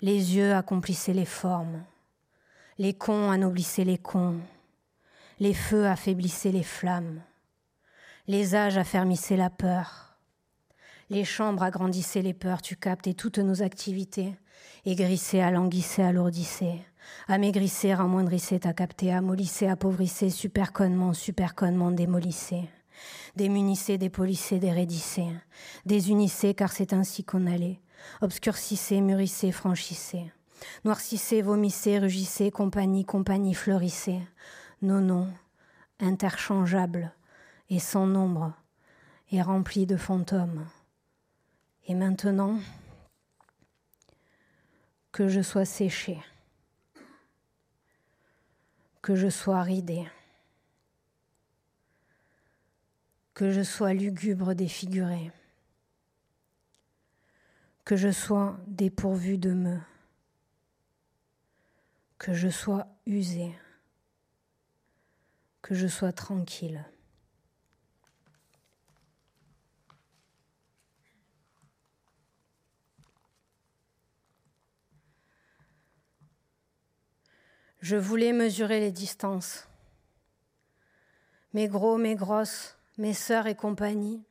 Les 0.00 0.36
yeux 0.36 0.54
accomplissaient 0.54 1.12
les 1.12 1.24
formes. 1.24 1.82
Les 2.78 2.94
cons 2.94 3.30
anoblissaient 3.30 3.84
les 3.84 3.98
cons. 3.98 4.40
Les 5.40 5.52
feux 5.52 5.88
affaiblissaient 5.88 6.52
les 6.52 6.62
flammes. 6.62 7.20
Les 8.28 8.54
âges 8.54 8.78
affermissaient 8.78 9.36
la 9.36 9.50
peur. 9.50 10.16
Les 11.10 11.24
chambres 11.24 11.64
agrandissaient 11.64 12.22
les 12.22 12.32
peurs, 12.32 12.62
tu 12.62 12.76
captes, 12.76 13.08
et 13.08 13.14
toutes 13.14 13.38
nos 13.38 13.62
activités 13.62 14.36
aigrissaient, 14.84 15.42
alanguissaient, 15.42 16.04
alourdissaient, 16.04 16.80
amaigrissaient, 17.26 17.94
ramoindrissaient, 17.94 18.60
t'as 18.60 18.72
capté, 18.72 19.12
amollissaient, 19.12 19.66
appauvrissait, 19.66 20.30
superconnement, 20.30 21.12
superconnement, 21.12 21.90
démolissaient, 21.90 22.68
démunissaient, 23.36 23.98
dépolissaient, 23.98 24.58
déraidissaient, 24.58 25.32
désunissaient, 25.86 26.54
car 26.54 26.72
c'est 26.72 26.92
ainsi 26.92 27.24
qu'on 27.24 27.46
allait, 27.46 27.80
obscurcissait, 28.20 29.00
mûrissait, 29.00 29.52
franchissait, 29.52 30.32
noircissait, 30.84 31.42
vomissait, 31.42 31.98
rugissait, 31.98 32.50
compagnie, 32.50 33.04
compagnie, 33.04 33.54
fleurissait, 33.54 34.20
nos 34.82 35.00
noms, 35.00 35.28
interchangeables 36.00 37.12
et 37.70 37.78
sans 37.78 38.06
nombre, 38.06 38.52
et 39.30 39.40
remplis 39.40 39.86
de 39.86 39.96
fantômes. 39.96 40.66
Et 41.86 41.94
maintenant, 41.94 42.58
que 45.10 45.28
je 45.28 45.40
sois 45.40 45.64
séché, 45.64 46.18
que 49.02 49.14
je 49.14 49.28
sois 49.28 49.62
ridé, 49.62 50.06
que 53.34 53.50
je 53.50 53.62
sois 53.62 53.94
lugubre 53.94 54.54
défiguré, 54.54 55.30
que 57.84 57.96
je 57.96 58.10
sois 58.10 58.58
dépourvu 58.66 59.38
de 59.38 59.52
me, 59.52 59.80
que 62.18 62.34
je 62.34 62.48
sois 62.48 62.86
usé, 63.06 63.52
que 65.62 65.74
je 65.74 65.86
sois 65.86 66.12
tranquille. 66.12 66.84
Je 77.80 77.96
voulais 77.96 78.32
mesurer 78.32 78.78
les 78.78 78.92
distances. 78.92 79.68
Mes 81.52 81.66
gros, 81.66 81.98
mes 81.98 82.14
grosses, 82.14 82.78
mes 83.02 83.14
sœurs 83.14 83.48
et 83.48 83.56
compagnie. 83.56 84.22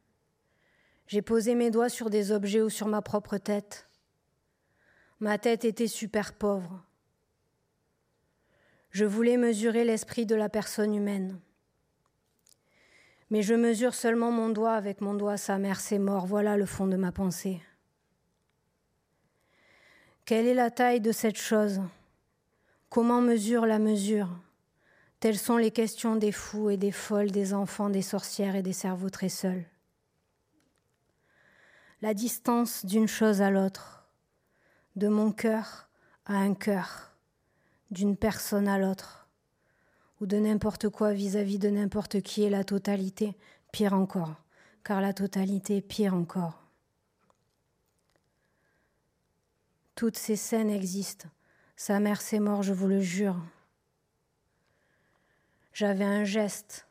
J'ai 1.06 1.22
posé 1.22 1.56
mes 1.56 1.72
doigts 1.72 1.90
sur 1.90 2.10
des 2.10 2.32
objets 2.32 2.62
ou 2.62 2.70
sur 2.70 2.88
ma 2.88 3.02
propre 3.02 3.38
tête. 3.38 3.90
Ma 5.20 5.38
tête 5.38 5.66
était 5.66 5.90
super 5.90 6.34
pauvre. 6.34 6.82
Je 8.92 9.04
voulais 9.04 9.36
mesurer 9.36 9.84
l'esprit 9.84 10.26
de 10.26 10.36
la 10.36 10.48
personne 10.48 10.96
humaine. 10.96 11.38
Mais 13.30 13.42
je 13.42 13.56
mesure 13.56 13.94
seulement 13.94 14.32
mon 14.32 14.48
doigt 14.48 14.76
avec 14.76 15.02
mon 15.02 15.16
doigt, 15.16 15.36
sa 15.36 15.58
mère, 15.58 15.82
c'est 15.82 16.00
mort, 16.00 16.26
voilà 16.26 16.56
le 16.56 16.66
fond 16.66 16.88
de 16.88 16.96
ma 16.96 17.12
pensée. 17.12 17.62
Quelle 20.24 20.48
est 20.48 20.54
la 20.54 20.72
taille 20.72 21.02
de 21.02 21.12
cette 21.12 21.38
chose? 21.38 21.82
Comment 22.88 23.20
mesure 23.20 23.66
la 23.66 23.80
mesure? 23.80 24.30
Telles 25.22 25.38
sont 25.38 25.58
les 25.58 25.72
questions 25.72 26.18
des 26.18 26.34
fous 26.34 26.72
et 26.72 26.78
des 26.78 26.92
folles, 26.92 27.32
des 27.32 27.54
enfants, 27.54 27.90
des 27.90 28.02
sorcières 28.02 28.56
et 28.56 28.64
des 28.64 28.74
cerveaux 28.74 29.10
très 29.10 29.30
seuls. 29.30 29.64
La 32.02 32.14
distance 32.14 32.86
d'une 32.86 33.08
chose 33.08 33.42
à 33.42 33.52
l'autre, 33.52 34.10
de 34.96 35.08
mon 35.08 35.32
cœur 35.32 35.88
à 36.26 36.38
un 36.38 36.54
cœur, 36.54 37.14
d'une 37.92 38.18
personne 38.18 38.68
à 38.68 38.80
l'autre, 38.80 39.30
ou 40.20 40.26
de 40.26 40.38
n'importe 40.38 40.90
quoi 40.90 41.14
vis-à-vis 41.14 41.60
de 41.60 41.70
n'importe 41.70 42.22
qui 42.22 42.44
est 42.44 42.50
la 42.50 42.64
totalité, 42.64 43.38
pire 43.72 43.94
encore, 43.94 44.36
car 44.84 45.00
la 45.02 45.14
totalité 45.14 45.78
est 45.78 45.82
pire 45.82 46.16
encore. 46.16 46.64
Toutes 49.96 50.18
ces 50.18 50.36
scènes 50.36 50.72
existent 50.72 51.30
sa 51.82 52.00
mère 52.00 52.22
s'est 52.22 52.40
morte, 52.40 52.62
je 52.62 52.74
vous 52.74 52.88
le 52.88 53.02
jure. 53.02 53.38
J'avais 55.74 56.06
un 56.06 56.26
geste, 56.26 56.88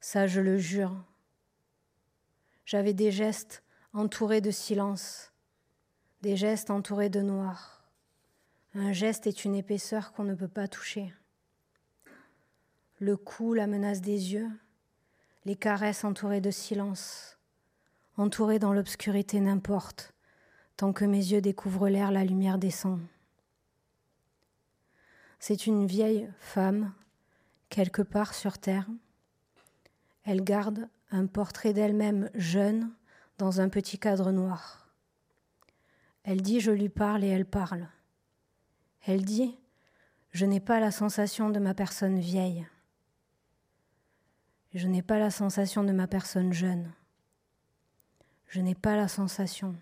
ça 0.00 0.26
je 0.26 0.40
le 0.40 0.58
jure. 0.58 0.96
J'avais 2.64 2.94
des 2.94 3.12
gestes 3.12 3.62
entourés 3.92 4.40
de 4.40 4.50
silence, 4.50 5.32
des 6.22 6.36
gestes 6.36 6.70
entourés 6.70 7.10
de 7.10 7.20
noir. 7.20 7.82
Un 8.74 8.92
geste 8.92 9.26
est 9.26 9.44
une 9.44 9.54
épaisseur 9.54 10.12
qu'on 10.12 10.24
ne 10.24 10.34
peut 10.34 10.48
pas 10.48 10.68
toucher. 10.68 11.12
Le 12.98 13.16
cou, 13.18 13.52
la 13.52 13.66
menace 13.66 14.00
des 14.00 14.32
yeux, 14.32 14.48
les 15.44 15.56
caresses 15.56 16.04
entourées 16.04 16.40
de 16.40 16.50
silence, 16.50 17.36
entourées 18.16 18.58
dans 18.58 18.72
l'obscurité 18.72 19.40
n'importe, 19.40 20.14
tant 20.76 20.94
que 20.94 21.04
mes 21.04 21.18
yeux 21.18 21.42
découvrent 21.42 21.88
l'air, 21.88 22.10
la 22.10 22.24
lumière 22.24 22.56
descend. 22.56 23.00
C'est 25.38 25.66
une 25.66 25.86
vieille 25.86 26.30
femme, 26.38 26.94
quelque 27.72 28.02
part 28.02 28.34
sur 28.34 28.58
terre. 28.58 28.86
Elle 30.24 30.44
garde 30.44 30.88
un 31.10 31.26
portrait 31.26 31.72
d'elle-même 31.72 32.28
jeune 32.34 32.92
dans 33.38 33.60
un 33.60 33.68
petit 33.68 33.98
cadre 33.98 34.30
noir. 34.30 34.92
Elle 36.22 36.42
dit 36.42 36.60
je 36.60 36.70
lui 36.70 36.90
parle 36.90 37.24
et 37.24 37.28
elle 37.28 37.46
parle. 37.46 37.88
Elle 39.06 39.24
dit 39.24 39.58
je 40.30 40.44
n'ai 40.44 40.60
pas 40.60 40.80
la 40.80 40.90
sensation 40.90 41.48
de 41.48 41.58
ma 41.58 41.72
personne 41.72 42.18
vieille. 42.18 42.66
Je 44.74 44.88
n'ai 44.88 45.02
pas 45.02 45.18
la 45.18 45.30
sensation 45.30 45.82
de 45.82 45.92
ma 45.92 46.06
personne 46.06 46.52
jeune. 46.52 46.92
Je 48.48 48.60
n'ai 48.60 48.74
pas 48.74 48.96
la 48.96 49.08
sensation. 49.08 49.74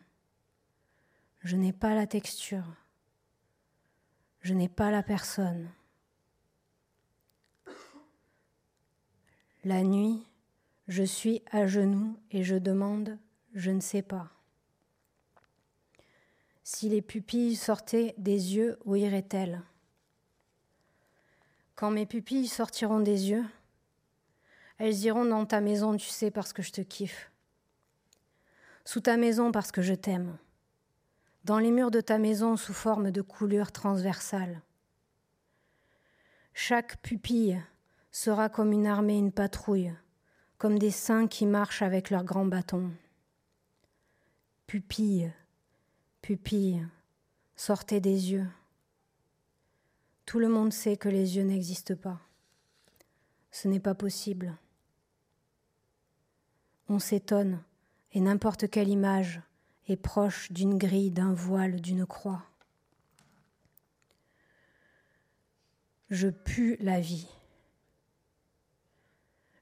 Je 1.42 1.57
n'ai 1.57 1.72
pas 1.72 1.94
la 1.96 2.07
texture 2.07 2.76
je 4.42 4.55
n'ai 4.55 4.68
pas 4.68 4.90
la 4.90 5.03
personne. 5.03 5.70
La 9.64 9.83
nuit, 9.83 10.27
je 10.88 11.03
suis 11.03 11.42
à 11.51 11.66
genoux 11.66 12.18
et 12.31 12.42
je 12.42 12.57
demande, 12.57 13.18
je 13.55 13.70
ne 13.70 13.81
sais 13.81 14.03
pas. 14.03 14.31
Si 16.62 16.88
les 16.88 17.03
pupilles 17.03 17.57
sortaient 17.57 18.14
des 18.16 18.55
yeux, 18.57 18.79
où 18.85 18.96
iraient-elles? 18.96 19.61
Quand 21.75 21.90
mes 21.90 22.07
pupilles 22.07 22.49
sortiront 22.49 23.01
des 23.01 23.31
yeux, 23.31 23.44
elles 24.79 24.99
iront 25.05 25.25
dans 25.25 25.44
ta 25.44 25.61
maison, 25.61 25.96
tu 25.96 26.09
sais, 26.09 26.31
parce 26.31 26.53
que 26.53 26.62
je 26.62 26.73
te 26.73 26.81
kiffe. 26.81 27.31
Sous 28.85 29.01
ta 29.01 29.16
maison, 29.16 29.53
parce 29.53 29.73
que 29.73 29.83
je 29.83 29.94
t'aime 29.94 30.38
dans 31.44 31.59
les 31.59 31.70
murs 31.70 31.90
de 31.90 32.01
ta 32.01 32.18
maison 32.18 32.57
sous 32.57 32.75
forme 32.75 33.11
de 33.11 33.23
coulures 33.23 33.73
transversales. 33.73 34.61
Chaque 36.53 37.01
pupille 37.01 37.62
sera 38.12 38.49
comme 38.49 38.73
une 38.73 38.87
armée, 38.87 39.18
une 39.18 39.33
patrouille, 39.33 39.92
comme 40.59 40.79
des 40.79 40.90
saints 40.90 41.27
qui 41.27 41.46
marchent 41.46 41.83
avec 41.83 42.11
leurs 42.11 42.25
grands 42.25 42.46
bâtons. 42.46 42.90
Pupille, 44.66 45.33
pupille, 46.23 46.87
sortez 47.57 48.01
des 48.01 48.33
yeux. 48.33 48.46
Tout 50.27 50.38
le 50.38 50.49
monde 50.49 50.73
sait 50.73 50.96
que 50.96 51.09
les 51.09 51.37
yeux 51.37 51.44
n'existent 51.44 51.96
pas. 51.96 52.20
Ce 53.51 53.68
n'est 53.68 53.81
pas 53.81 53.94
possible. 53.94 54.57
On 56.89 56.99
s'étonne, 56.99 57.62
et 58.12 58.20
n'importe 58.20 58.68
quelle 58.70 58.89
image 58.89 59.41
est 59.89 59.97
proche 59.97 60.53
d'une 60.53 60.78
grille, 60.78 61.11
d'un 61.11 61.32
voile, 61.32 61.80
d'une 61.80 62.07
croix. 62.07 62.45
Je 66.11 66.28
pue 66.28 66.76
la 66.80 67.01
vie. 67.01 67.28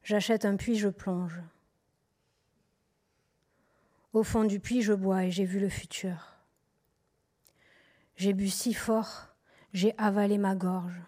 J'achète 0.08 0.46
un 0.46 0.56
puits, 0.56 0.78
je 0.78 0.88
plonge. 0.88 1.38
Au 4.14 4.22
fond 4.22 4.44
du 4.44 4.58
puits, 4.58 4.80
je 4.80 4.94
bois 4.94 5.24
et 5.24 5.30
j'ai 5.30 5.44
vu 5.44 5.60
le 5.60 5.68
futur. 5.68 6.32
J'ai 8.16 8.32
bu 8.32 8.48
si 8.48 8.72
fort, 8.72 9.26
j'ai 9.74 9.94
avalé 9.98 10.38
ma 10.38 10.54
gorge. 10.54 10.98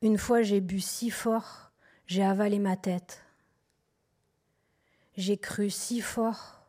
Une 0.00 0.16
fois 0.16 0.40
j'ai 0.40 0.62
bu 0.62 0.80
si 0.80 1.10
fort, 1.10 1.72
j'ai 2.06 2.24
avalé 2.24 2.58
ma 2.58 2.78
tête. 2.78 3.22
J'ai 5.18 5.36
cru 5.36 5.68
si 5.68 6.00
fort, 6.00 6.64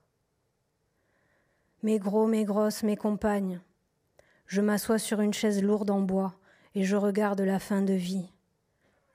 mes 1.82 1.98
gros, 1.98 2.28
mes 2.28 2.44
grosses, 2.44 2.84
mes 2.84 2.98
compagnes. 2.98 3.62
Je 4.48 4.60
m'assois 4.60 5.00
sur 5.00 5.22
une 5.22 5.34
chaise 5.34 5.64
lourde 5.64 5.92
en 5.92 6.02
bois 6.02 6.36
et 6.76 6.84
je 6.84 6.98
regarde 6.98 7.40
la 7.40 7.60
fin 7.60 7.82
de 7.82 7.94
vie. 7.94 8.28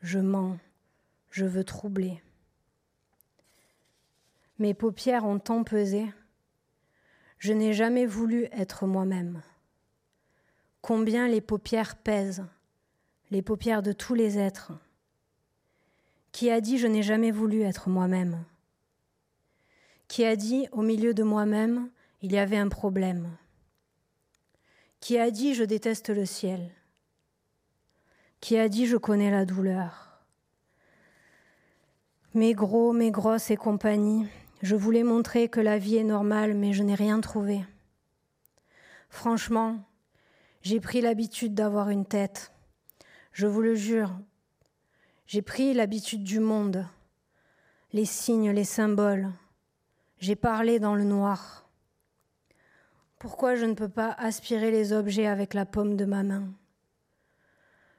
Je 0.01 0.19
mens, 0.19 0.57
je 1.31 1.45
veux 1.45 1.65
troubler. 1.65 2.23
Mes 4.59 4.75
paupières 4.75 5.25
ont 5.25 5.39
tant 5.39 5.63
pesé. 5.65 6.07
Je 7.39 7.53
n'ai 7.53 7.73
jamais 7.73 8.07
voulu 8.07 8.49
être 8.53 8.87
moi-même. 8.87 9.43
combien 10.81 11.29
les 11.29 11.41
paupières 11.41 11.97
pèsent, 11.97 12.47
les 13.31 13.43
paupières 13.43 13.83
de 13.83 13.93
tous 13.93 14.15
les 14.15 14.39
êtres. 14.39 14.73
Qui 16.33 16.51
a 16.51 16.61
dit 16.61 16.79
je 16.79 16.87
n'ai 16.87 17.03
jamais 17.03 17.31
voulu 17.31 17.61
être 17.61 17.89
moi-même? 17.89 18.45
Qui 20.09 20.25
a 20.25 20.35
dit 20.35 20.67
au 20.73 20.83
milieu 20.83 21.13
de 21.13 21.23
moi-même 21.23 21.91
il 22.23 22.33
y 22.33 22.39
avait 22.39 22.57
un 22.57 22.69
problème? 22.69 23.37
Qui 25.01 25.19
a 25.19 25.31
dit 25.31 25.55
je 25.55 25.65
déteste 25.65 26.09
le 26.09 26.25
ciel? 26.25 26.71
Qui 28.41 28.57
a 28.57 28.69
dit 28.69 28.87
je 28.87 28.97
connais 28.97 29.31
la 29.31 29.45
douleur? 29.45 30.08
Mes 32.35 32.53
gros, 32.53 32.93
mes 32.93 33.11
grosses 33.11 33.51
et 33.51 33.57
compagnie, 33.57 34.27
je 34.61 34.77
voulais 34.77 35.03
montrer 35.03 35.49
que 35.49 35.61
la 35.61 35.79
vie 35.79 35.97
est 35.97 36.05
normale, 36.05 36.53
mais 36.53 36.75
je 36.75 36.83
n'ai 36.83 36.95
rien 36.95 37.21
trouvé. 37.21 37.65
Franchement, 39.09 39.79
j'ai 40.61 40.79
pris 40.79 41.01
l'habitude 41.01 41.55
d'avoir 41.55 41.89
une 41.89 42.05
tête. 42.05 42.53
Je 43.33 43.47
vous 43.47 43.63
le 43.63 43.75
jure. 43.75 44.11
J'ai 45.27 45.41
pris 45.41 45.73
l'habitude 45.73 46.23
du 46.23 46.39
monde, 46.39 46.87
les 47.95 48.05
signes, 48.05 48.51
les 48.51 48.65
symboles. 48.65 49.31
J'ai 50.19 50.37
parlé 50.37 50.79
dans 50.79 50.95
le 50.95 51.05
noir. 51.05 51.67
Pourquoi 53.19 53.55
je 53.55 53.65
ne 53.65 53.75
peux 53.75 53.89
pas 53.89 54.15
aspirer 54.19 54.71
les 54.71 54.93
objets 54.93 55.27
avec 55.27 55.55
la 55.55 55.65
paume 55.65 55.97
de 55.97 56.05
ma 56.05 56.23
main? 56.23 56.53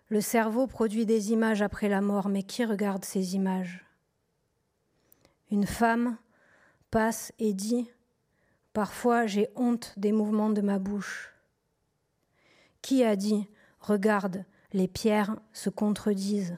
Le 0.10 0.22
cerveau 0.22 0.68
produit 0.68 1.08
des 1.08 1.32
images 1.32 1.64
après 1.64 1.90
la 1.90 2.02
mort, 2.02 2.30
mais 2.30 2.44
qui 2.44 2.64
regarde 2.64 3.04
ces 3.04 3.36
images? 3.36 3.89
Une 5.52 5.66
femme 5.66 6.18
passe 6.92 7.32
et 7.40 7.54
dit 7.54 7.90
Parfois 8.74 9.26
j'ai 9.26 9.50
honte 9.56 9.94
des 9.98 10.12
mouvements 10.12 10.50
de 10.50 10.62
ma 10.62 10.80
bouche. 10.80 11.34
Qui 12.82 13.04
a 13.04 13.16
dit 13.16 13.48
Regarde, 13.80 14.46
les 14.74 14.88
pierres 14.88 15.40
se 15.54 15.70
contredisent 15.70 16.58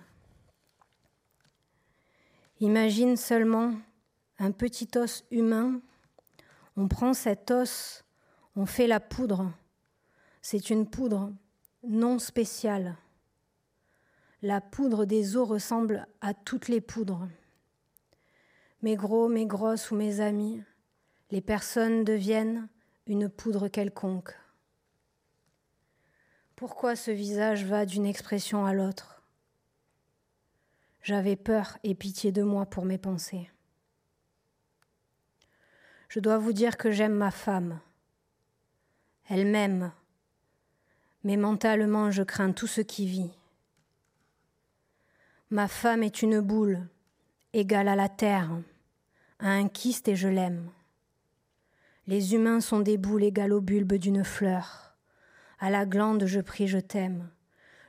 Imagine 2.59 3.17
seulement 3.17 3.73
un 4.37 4.51
petit 4.51 4.87
os 4.95 5.23
humain, 5.31 5.81
on 6.75 6.87
prend 6.87 7.13
cet 7.13 7.49
os, 7.49 8.03
on 8.55 8.67
fait 8.67 8.87
la 8.87 8.99
poudre. 8.99 9.51
C'est 10.43 10.69
une 10.69 10.87
poudre 10.87 11.33
non 11.83 12.19
spéciale. 12.19 12.97
La 14.43 14.61
poudre 14.61 15.05
des 15.05 15.37
os 15.37 15.47
ressemble 15.47 16.07
à 16.21 16.33
toutes 16.35 16.67
les 16.67 16.81
poudres. 16.81 17.27
Mes 18.83 18.95
gros, 18.95 19.27
mes 19.27 19.45
grosses 19.45 19.91
ou 19.91 19.95
mes 19.95 20.21
amis, 20.21 20.63
les 21.29 21.41
personnes 21.41 22.03
deviennent 22.03 22.67
une 23.05 23.29
poudre 23.29 23.67
quelconque. 23.67 24.35
Pourquoi 26.55 26.95
ce 26.95 27.11
visage 27.11 27.65
va 27.65 27.85
d'une 27.85 28.07
expression 28.07 28.65
à 28.65 28.73
l'autre? 28.73 29.21
J'avais 31.03 31.35
peur 31.35 31.77
et 31.83 31.93
pitié 31.93 32.31
de 32.31 32.41
moi 32.41 32.65
pour 32.65 32.85
mes 32.85 32.97
pensées. 32.97 33.51
Je 36.09 36.19
dois 36.19 36.39
vous 36.39 36.53
dire 36.53 36.77
que 36.77 36.91
j'aime 36.91 37.15
ma 37.15 37.31
femme. 37.31 37.79
Elle 39.29 39.45
m'aime, 39.45 39.91
mais 41.23 41.37
mentalement 41.37 42.09
je 42.09 42.23
crains 42.23 42.51
tout 42.51 42.67
ce 42.67 42.81
qui 42.81 43.05
vit. 43.05 43.31
Ma 45.51 45.67
femme 45.67 46.01
est 46.01 46.21
une 46.21 46.39
boule, 46.39 46.87
égale 47.53 47.87
à 47.87 47.95
la 47.95 48.09
terre, 48.09 48.51
à 49.41 49.49
un 49.49 49.67
kyste 49.67 50.07
et 50.07 50.15
je 50.15 50.27
l'aime. 50.27 50.69
Les 52.05 52.35
humains 52.35 52.61
sont 52.61 52.79
des 52.79 52.97
boules 52.97 53.23
égales 53.23 53.53
au 53.53 53.61
bulbe 53.61 53.93
d'une 53.93 54.23
fleur. 54.23 54.95
À 55.59 55.71
la 55.71 55.85
glande, 55.85 56.25
je 56.25 56.39
prie, 56.39 56.67
je 56.67 56.77
t'aime. 56.77 57.29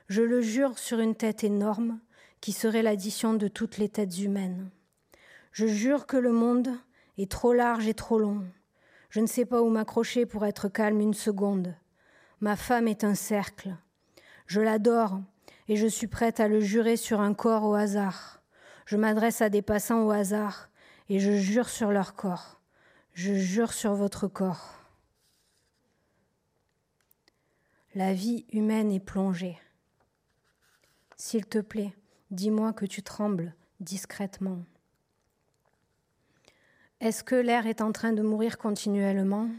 Je 0.07 0.23
le 0.23 0.41
jure 0.41 0.79
sur 0.79 0.99
une 0.99 1.15
tête 1.15 1.43
énorme 1.43 1.99
qui 2.41 2.53
serait 2.53 2.81
l'addition 2.81 3.35
de 3.35 3.47
toutes 3.47 3.77
les 3.77 3.89
têtes 3.89 4.19
humaines. 4.19 4.69
Je 5.51 5.67
jure 5.67 6.07
que 6.07 6.17
le 6.17 6.31
monde 6.31 6.69
est 7.17 7.29
trop 7.29 7.53
large 7.53 7.87
et 7.87 7.93
trop 7.93 8.17
long. 8.17 8.43
Je 9.09 9.19
ne 9.19 9.27
sais 9.27 9.45
pas 9.45 9.61
où 9.61 9.69
m'accrocher 9.69 10.25
pour 10.25 10.45
être 10.45 10.69
calme 10.69 11.01
une 11.01 11.13
seconde. 11.13 11.75
Ma 12.41 12.55
femme 12.55 12.87
est 12.87 13.03
un 13.03 13.15
cercle. 13.15 13.75
Je 14.47 14.59
l'adore 14.59 15.21
et 15.67 15.75
je 15.75 15.87
suis 15.87 16.07
prête 16.07 16.39
à 16.39 16.47
le 16.47 16.59
jurer 16.59 16.97
sur 16.97 17.21
un 17.21 17.35
corps 17.35 17.63
au 17.63 17.75
hasard. 17.75 18.41
Je 18.87 18.97
m'adresse 18.97 19.41
à 19.41 19.49
des 19.49 19.61
passants 19.61 20.03
au 20.03 20.11
hasard 20.11 20.69
et 21.09 21.19
je 21.19 21.31
jure 21.33 21.69
sur 21.69 21.91
leur 21.91 22.15
corps. 22.15 22.61
Je 23.13 23.33
jure 23.33 23.73
sur 23.73 23.93
votre 23.93 24.27
corps. 24.27 24.73
La 27.95 28.13
vie 28.13 28.45
humaine 28.51 28.91
est 28.91 28.99
plongée. 28.99 29.59
S'il 31.15 31.45
te 31.45 31.59
plaît, 31.59 31.93
dis-moi 32.31 32.73
que 32.73 32.85
tu 32.85 33.03
trembles 33.03 33.53
discrètement. 33.79 34.65
Est-ce 36.99 37.23
que 37.23 37.35
l'air 37.35 37.67
est 37.67 37.81
en 37.81 37.91
train 37.91 38.13
de 38.13 38.21
mourir 38.21 38.57
continuellement? 38.57 39.49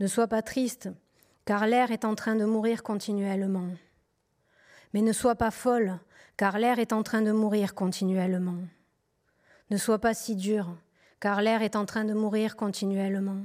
Ne 0.00 0.06
sois 0.06 0.28
pas 0.28 0.42
triste, 0.42 0.88
car 1.44 1.66
l'air 1.66 1.90
est 1.90 2.04
en 2.04 2.14
train 2.14 2.36
de 2.36 2.44
mourir 2.44 2.82
continuellement. 2.82 3.68
Mais 4.94 5.02
ne 5.02 5.12
sois 5.12 5.34
pas 5.34 5.50
folle, 5.50 5.98
car 6.36 6.58
l'air 6.58 6.78
est 6.78 6.92
en 6.92 7.02
train 7.02 7.20
de 7.20 7.32
mourir 7.32 7.74
continuellement. 7.74 8.60
Ne 9.70 9.76
sois 9.76 9.98
pas 9.98 10.14
si 10.14 10.34
dur, 10.34 10.76
car 11.20 11.42
l'air 11.42 11.62
est 11.62 11.76
en 11.76 11.84
train 11.84 12.04
de 12.04 12.14
mourir 12.14 12.56
continuellement. 12.56 13.42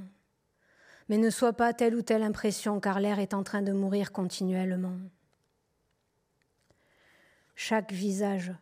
Mais 1.10 1.18
ne 1.18 1.30
sois 1.30 1.54
pas 1.54 1.74
telle 1.74 1.96
ou 1.96 2.02
telle 2.02 2.24
impression, 2.24 2.80
car 2.80 3.00
l'air 3.00 3.20
est 3.20 3.34
en 3.34 3.44
train 3.44 3.62
de 3.62 3.74
mourir 3.74 4.12
continuellement. 4.12 4.98
Chaque 7.56 7.92
visage 7.92 8.54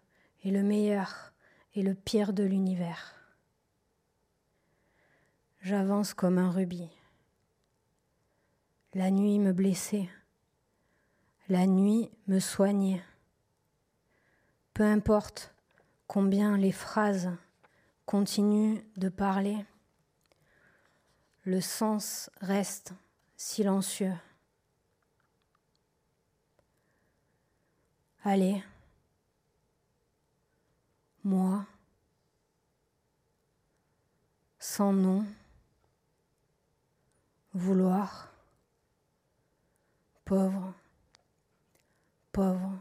est 0.44 0.52
le 0.52 0.64
meilleur 0.64 1.34
et 1.76 1.84
le 1.84 1.94
pire 1.94 2.34
de 2.34 2.44
l'univers. 2.44 3.16
J'avance 5.62 6.14
comme 6.14 6.40
un 6.40 6.50
rubis. 6.50 6.90
La 8.94 9.12
nuit 9.12 9.40
me 9.40 9.54
blessait, 9.54 10.10
la 11.48 11.68
nuit 11.68 12.10
me 12.28 12.40
soignait. 12.40 13.02
Peu 14.74 14.84
importe 14.84 15.54
combien 16.08 16.58
les 16.58 16.72
phrases 16.72 17.30
continue 18.12 18.86
de 18.98 19.08
parler, 19.08 19.66
le 21.46 21.62
sens 21.62 22.30
reste 22.42 22.92
silencieux. 23.38 24.14
Allez, 28.26 28.62
moi, 31.24 31.66
sans 34.60 34.92
nom, 34.92 35.26
vouloir, 37.54 38.30
pauvre, 40.26 40.74
pauvre, 42.34 42.78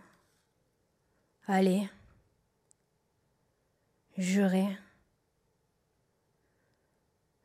allez, 1.46 1.88
jurer 4.18 4.76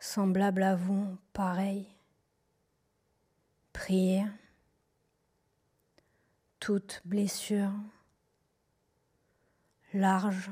semblable 0.06 0.62
à 0.62 0.76
vous, 0.76 1.18
pareil. 1.34 1.88
Priez. 3.74 4.26
Toute 6.60 7.02
blessure, 7.06 7.74
large, 9.94 10.52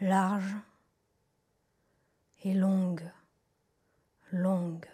large 0.00 0.54
et 2.42 2.54
longue, 2.54 3.08
longue. 4.32 4.86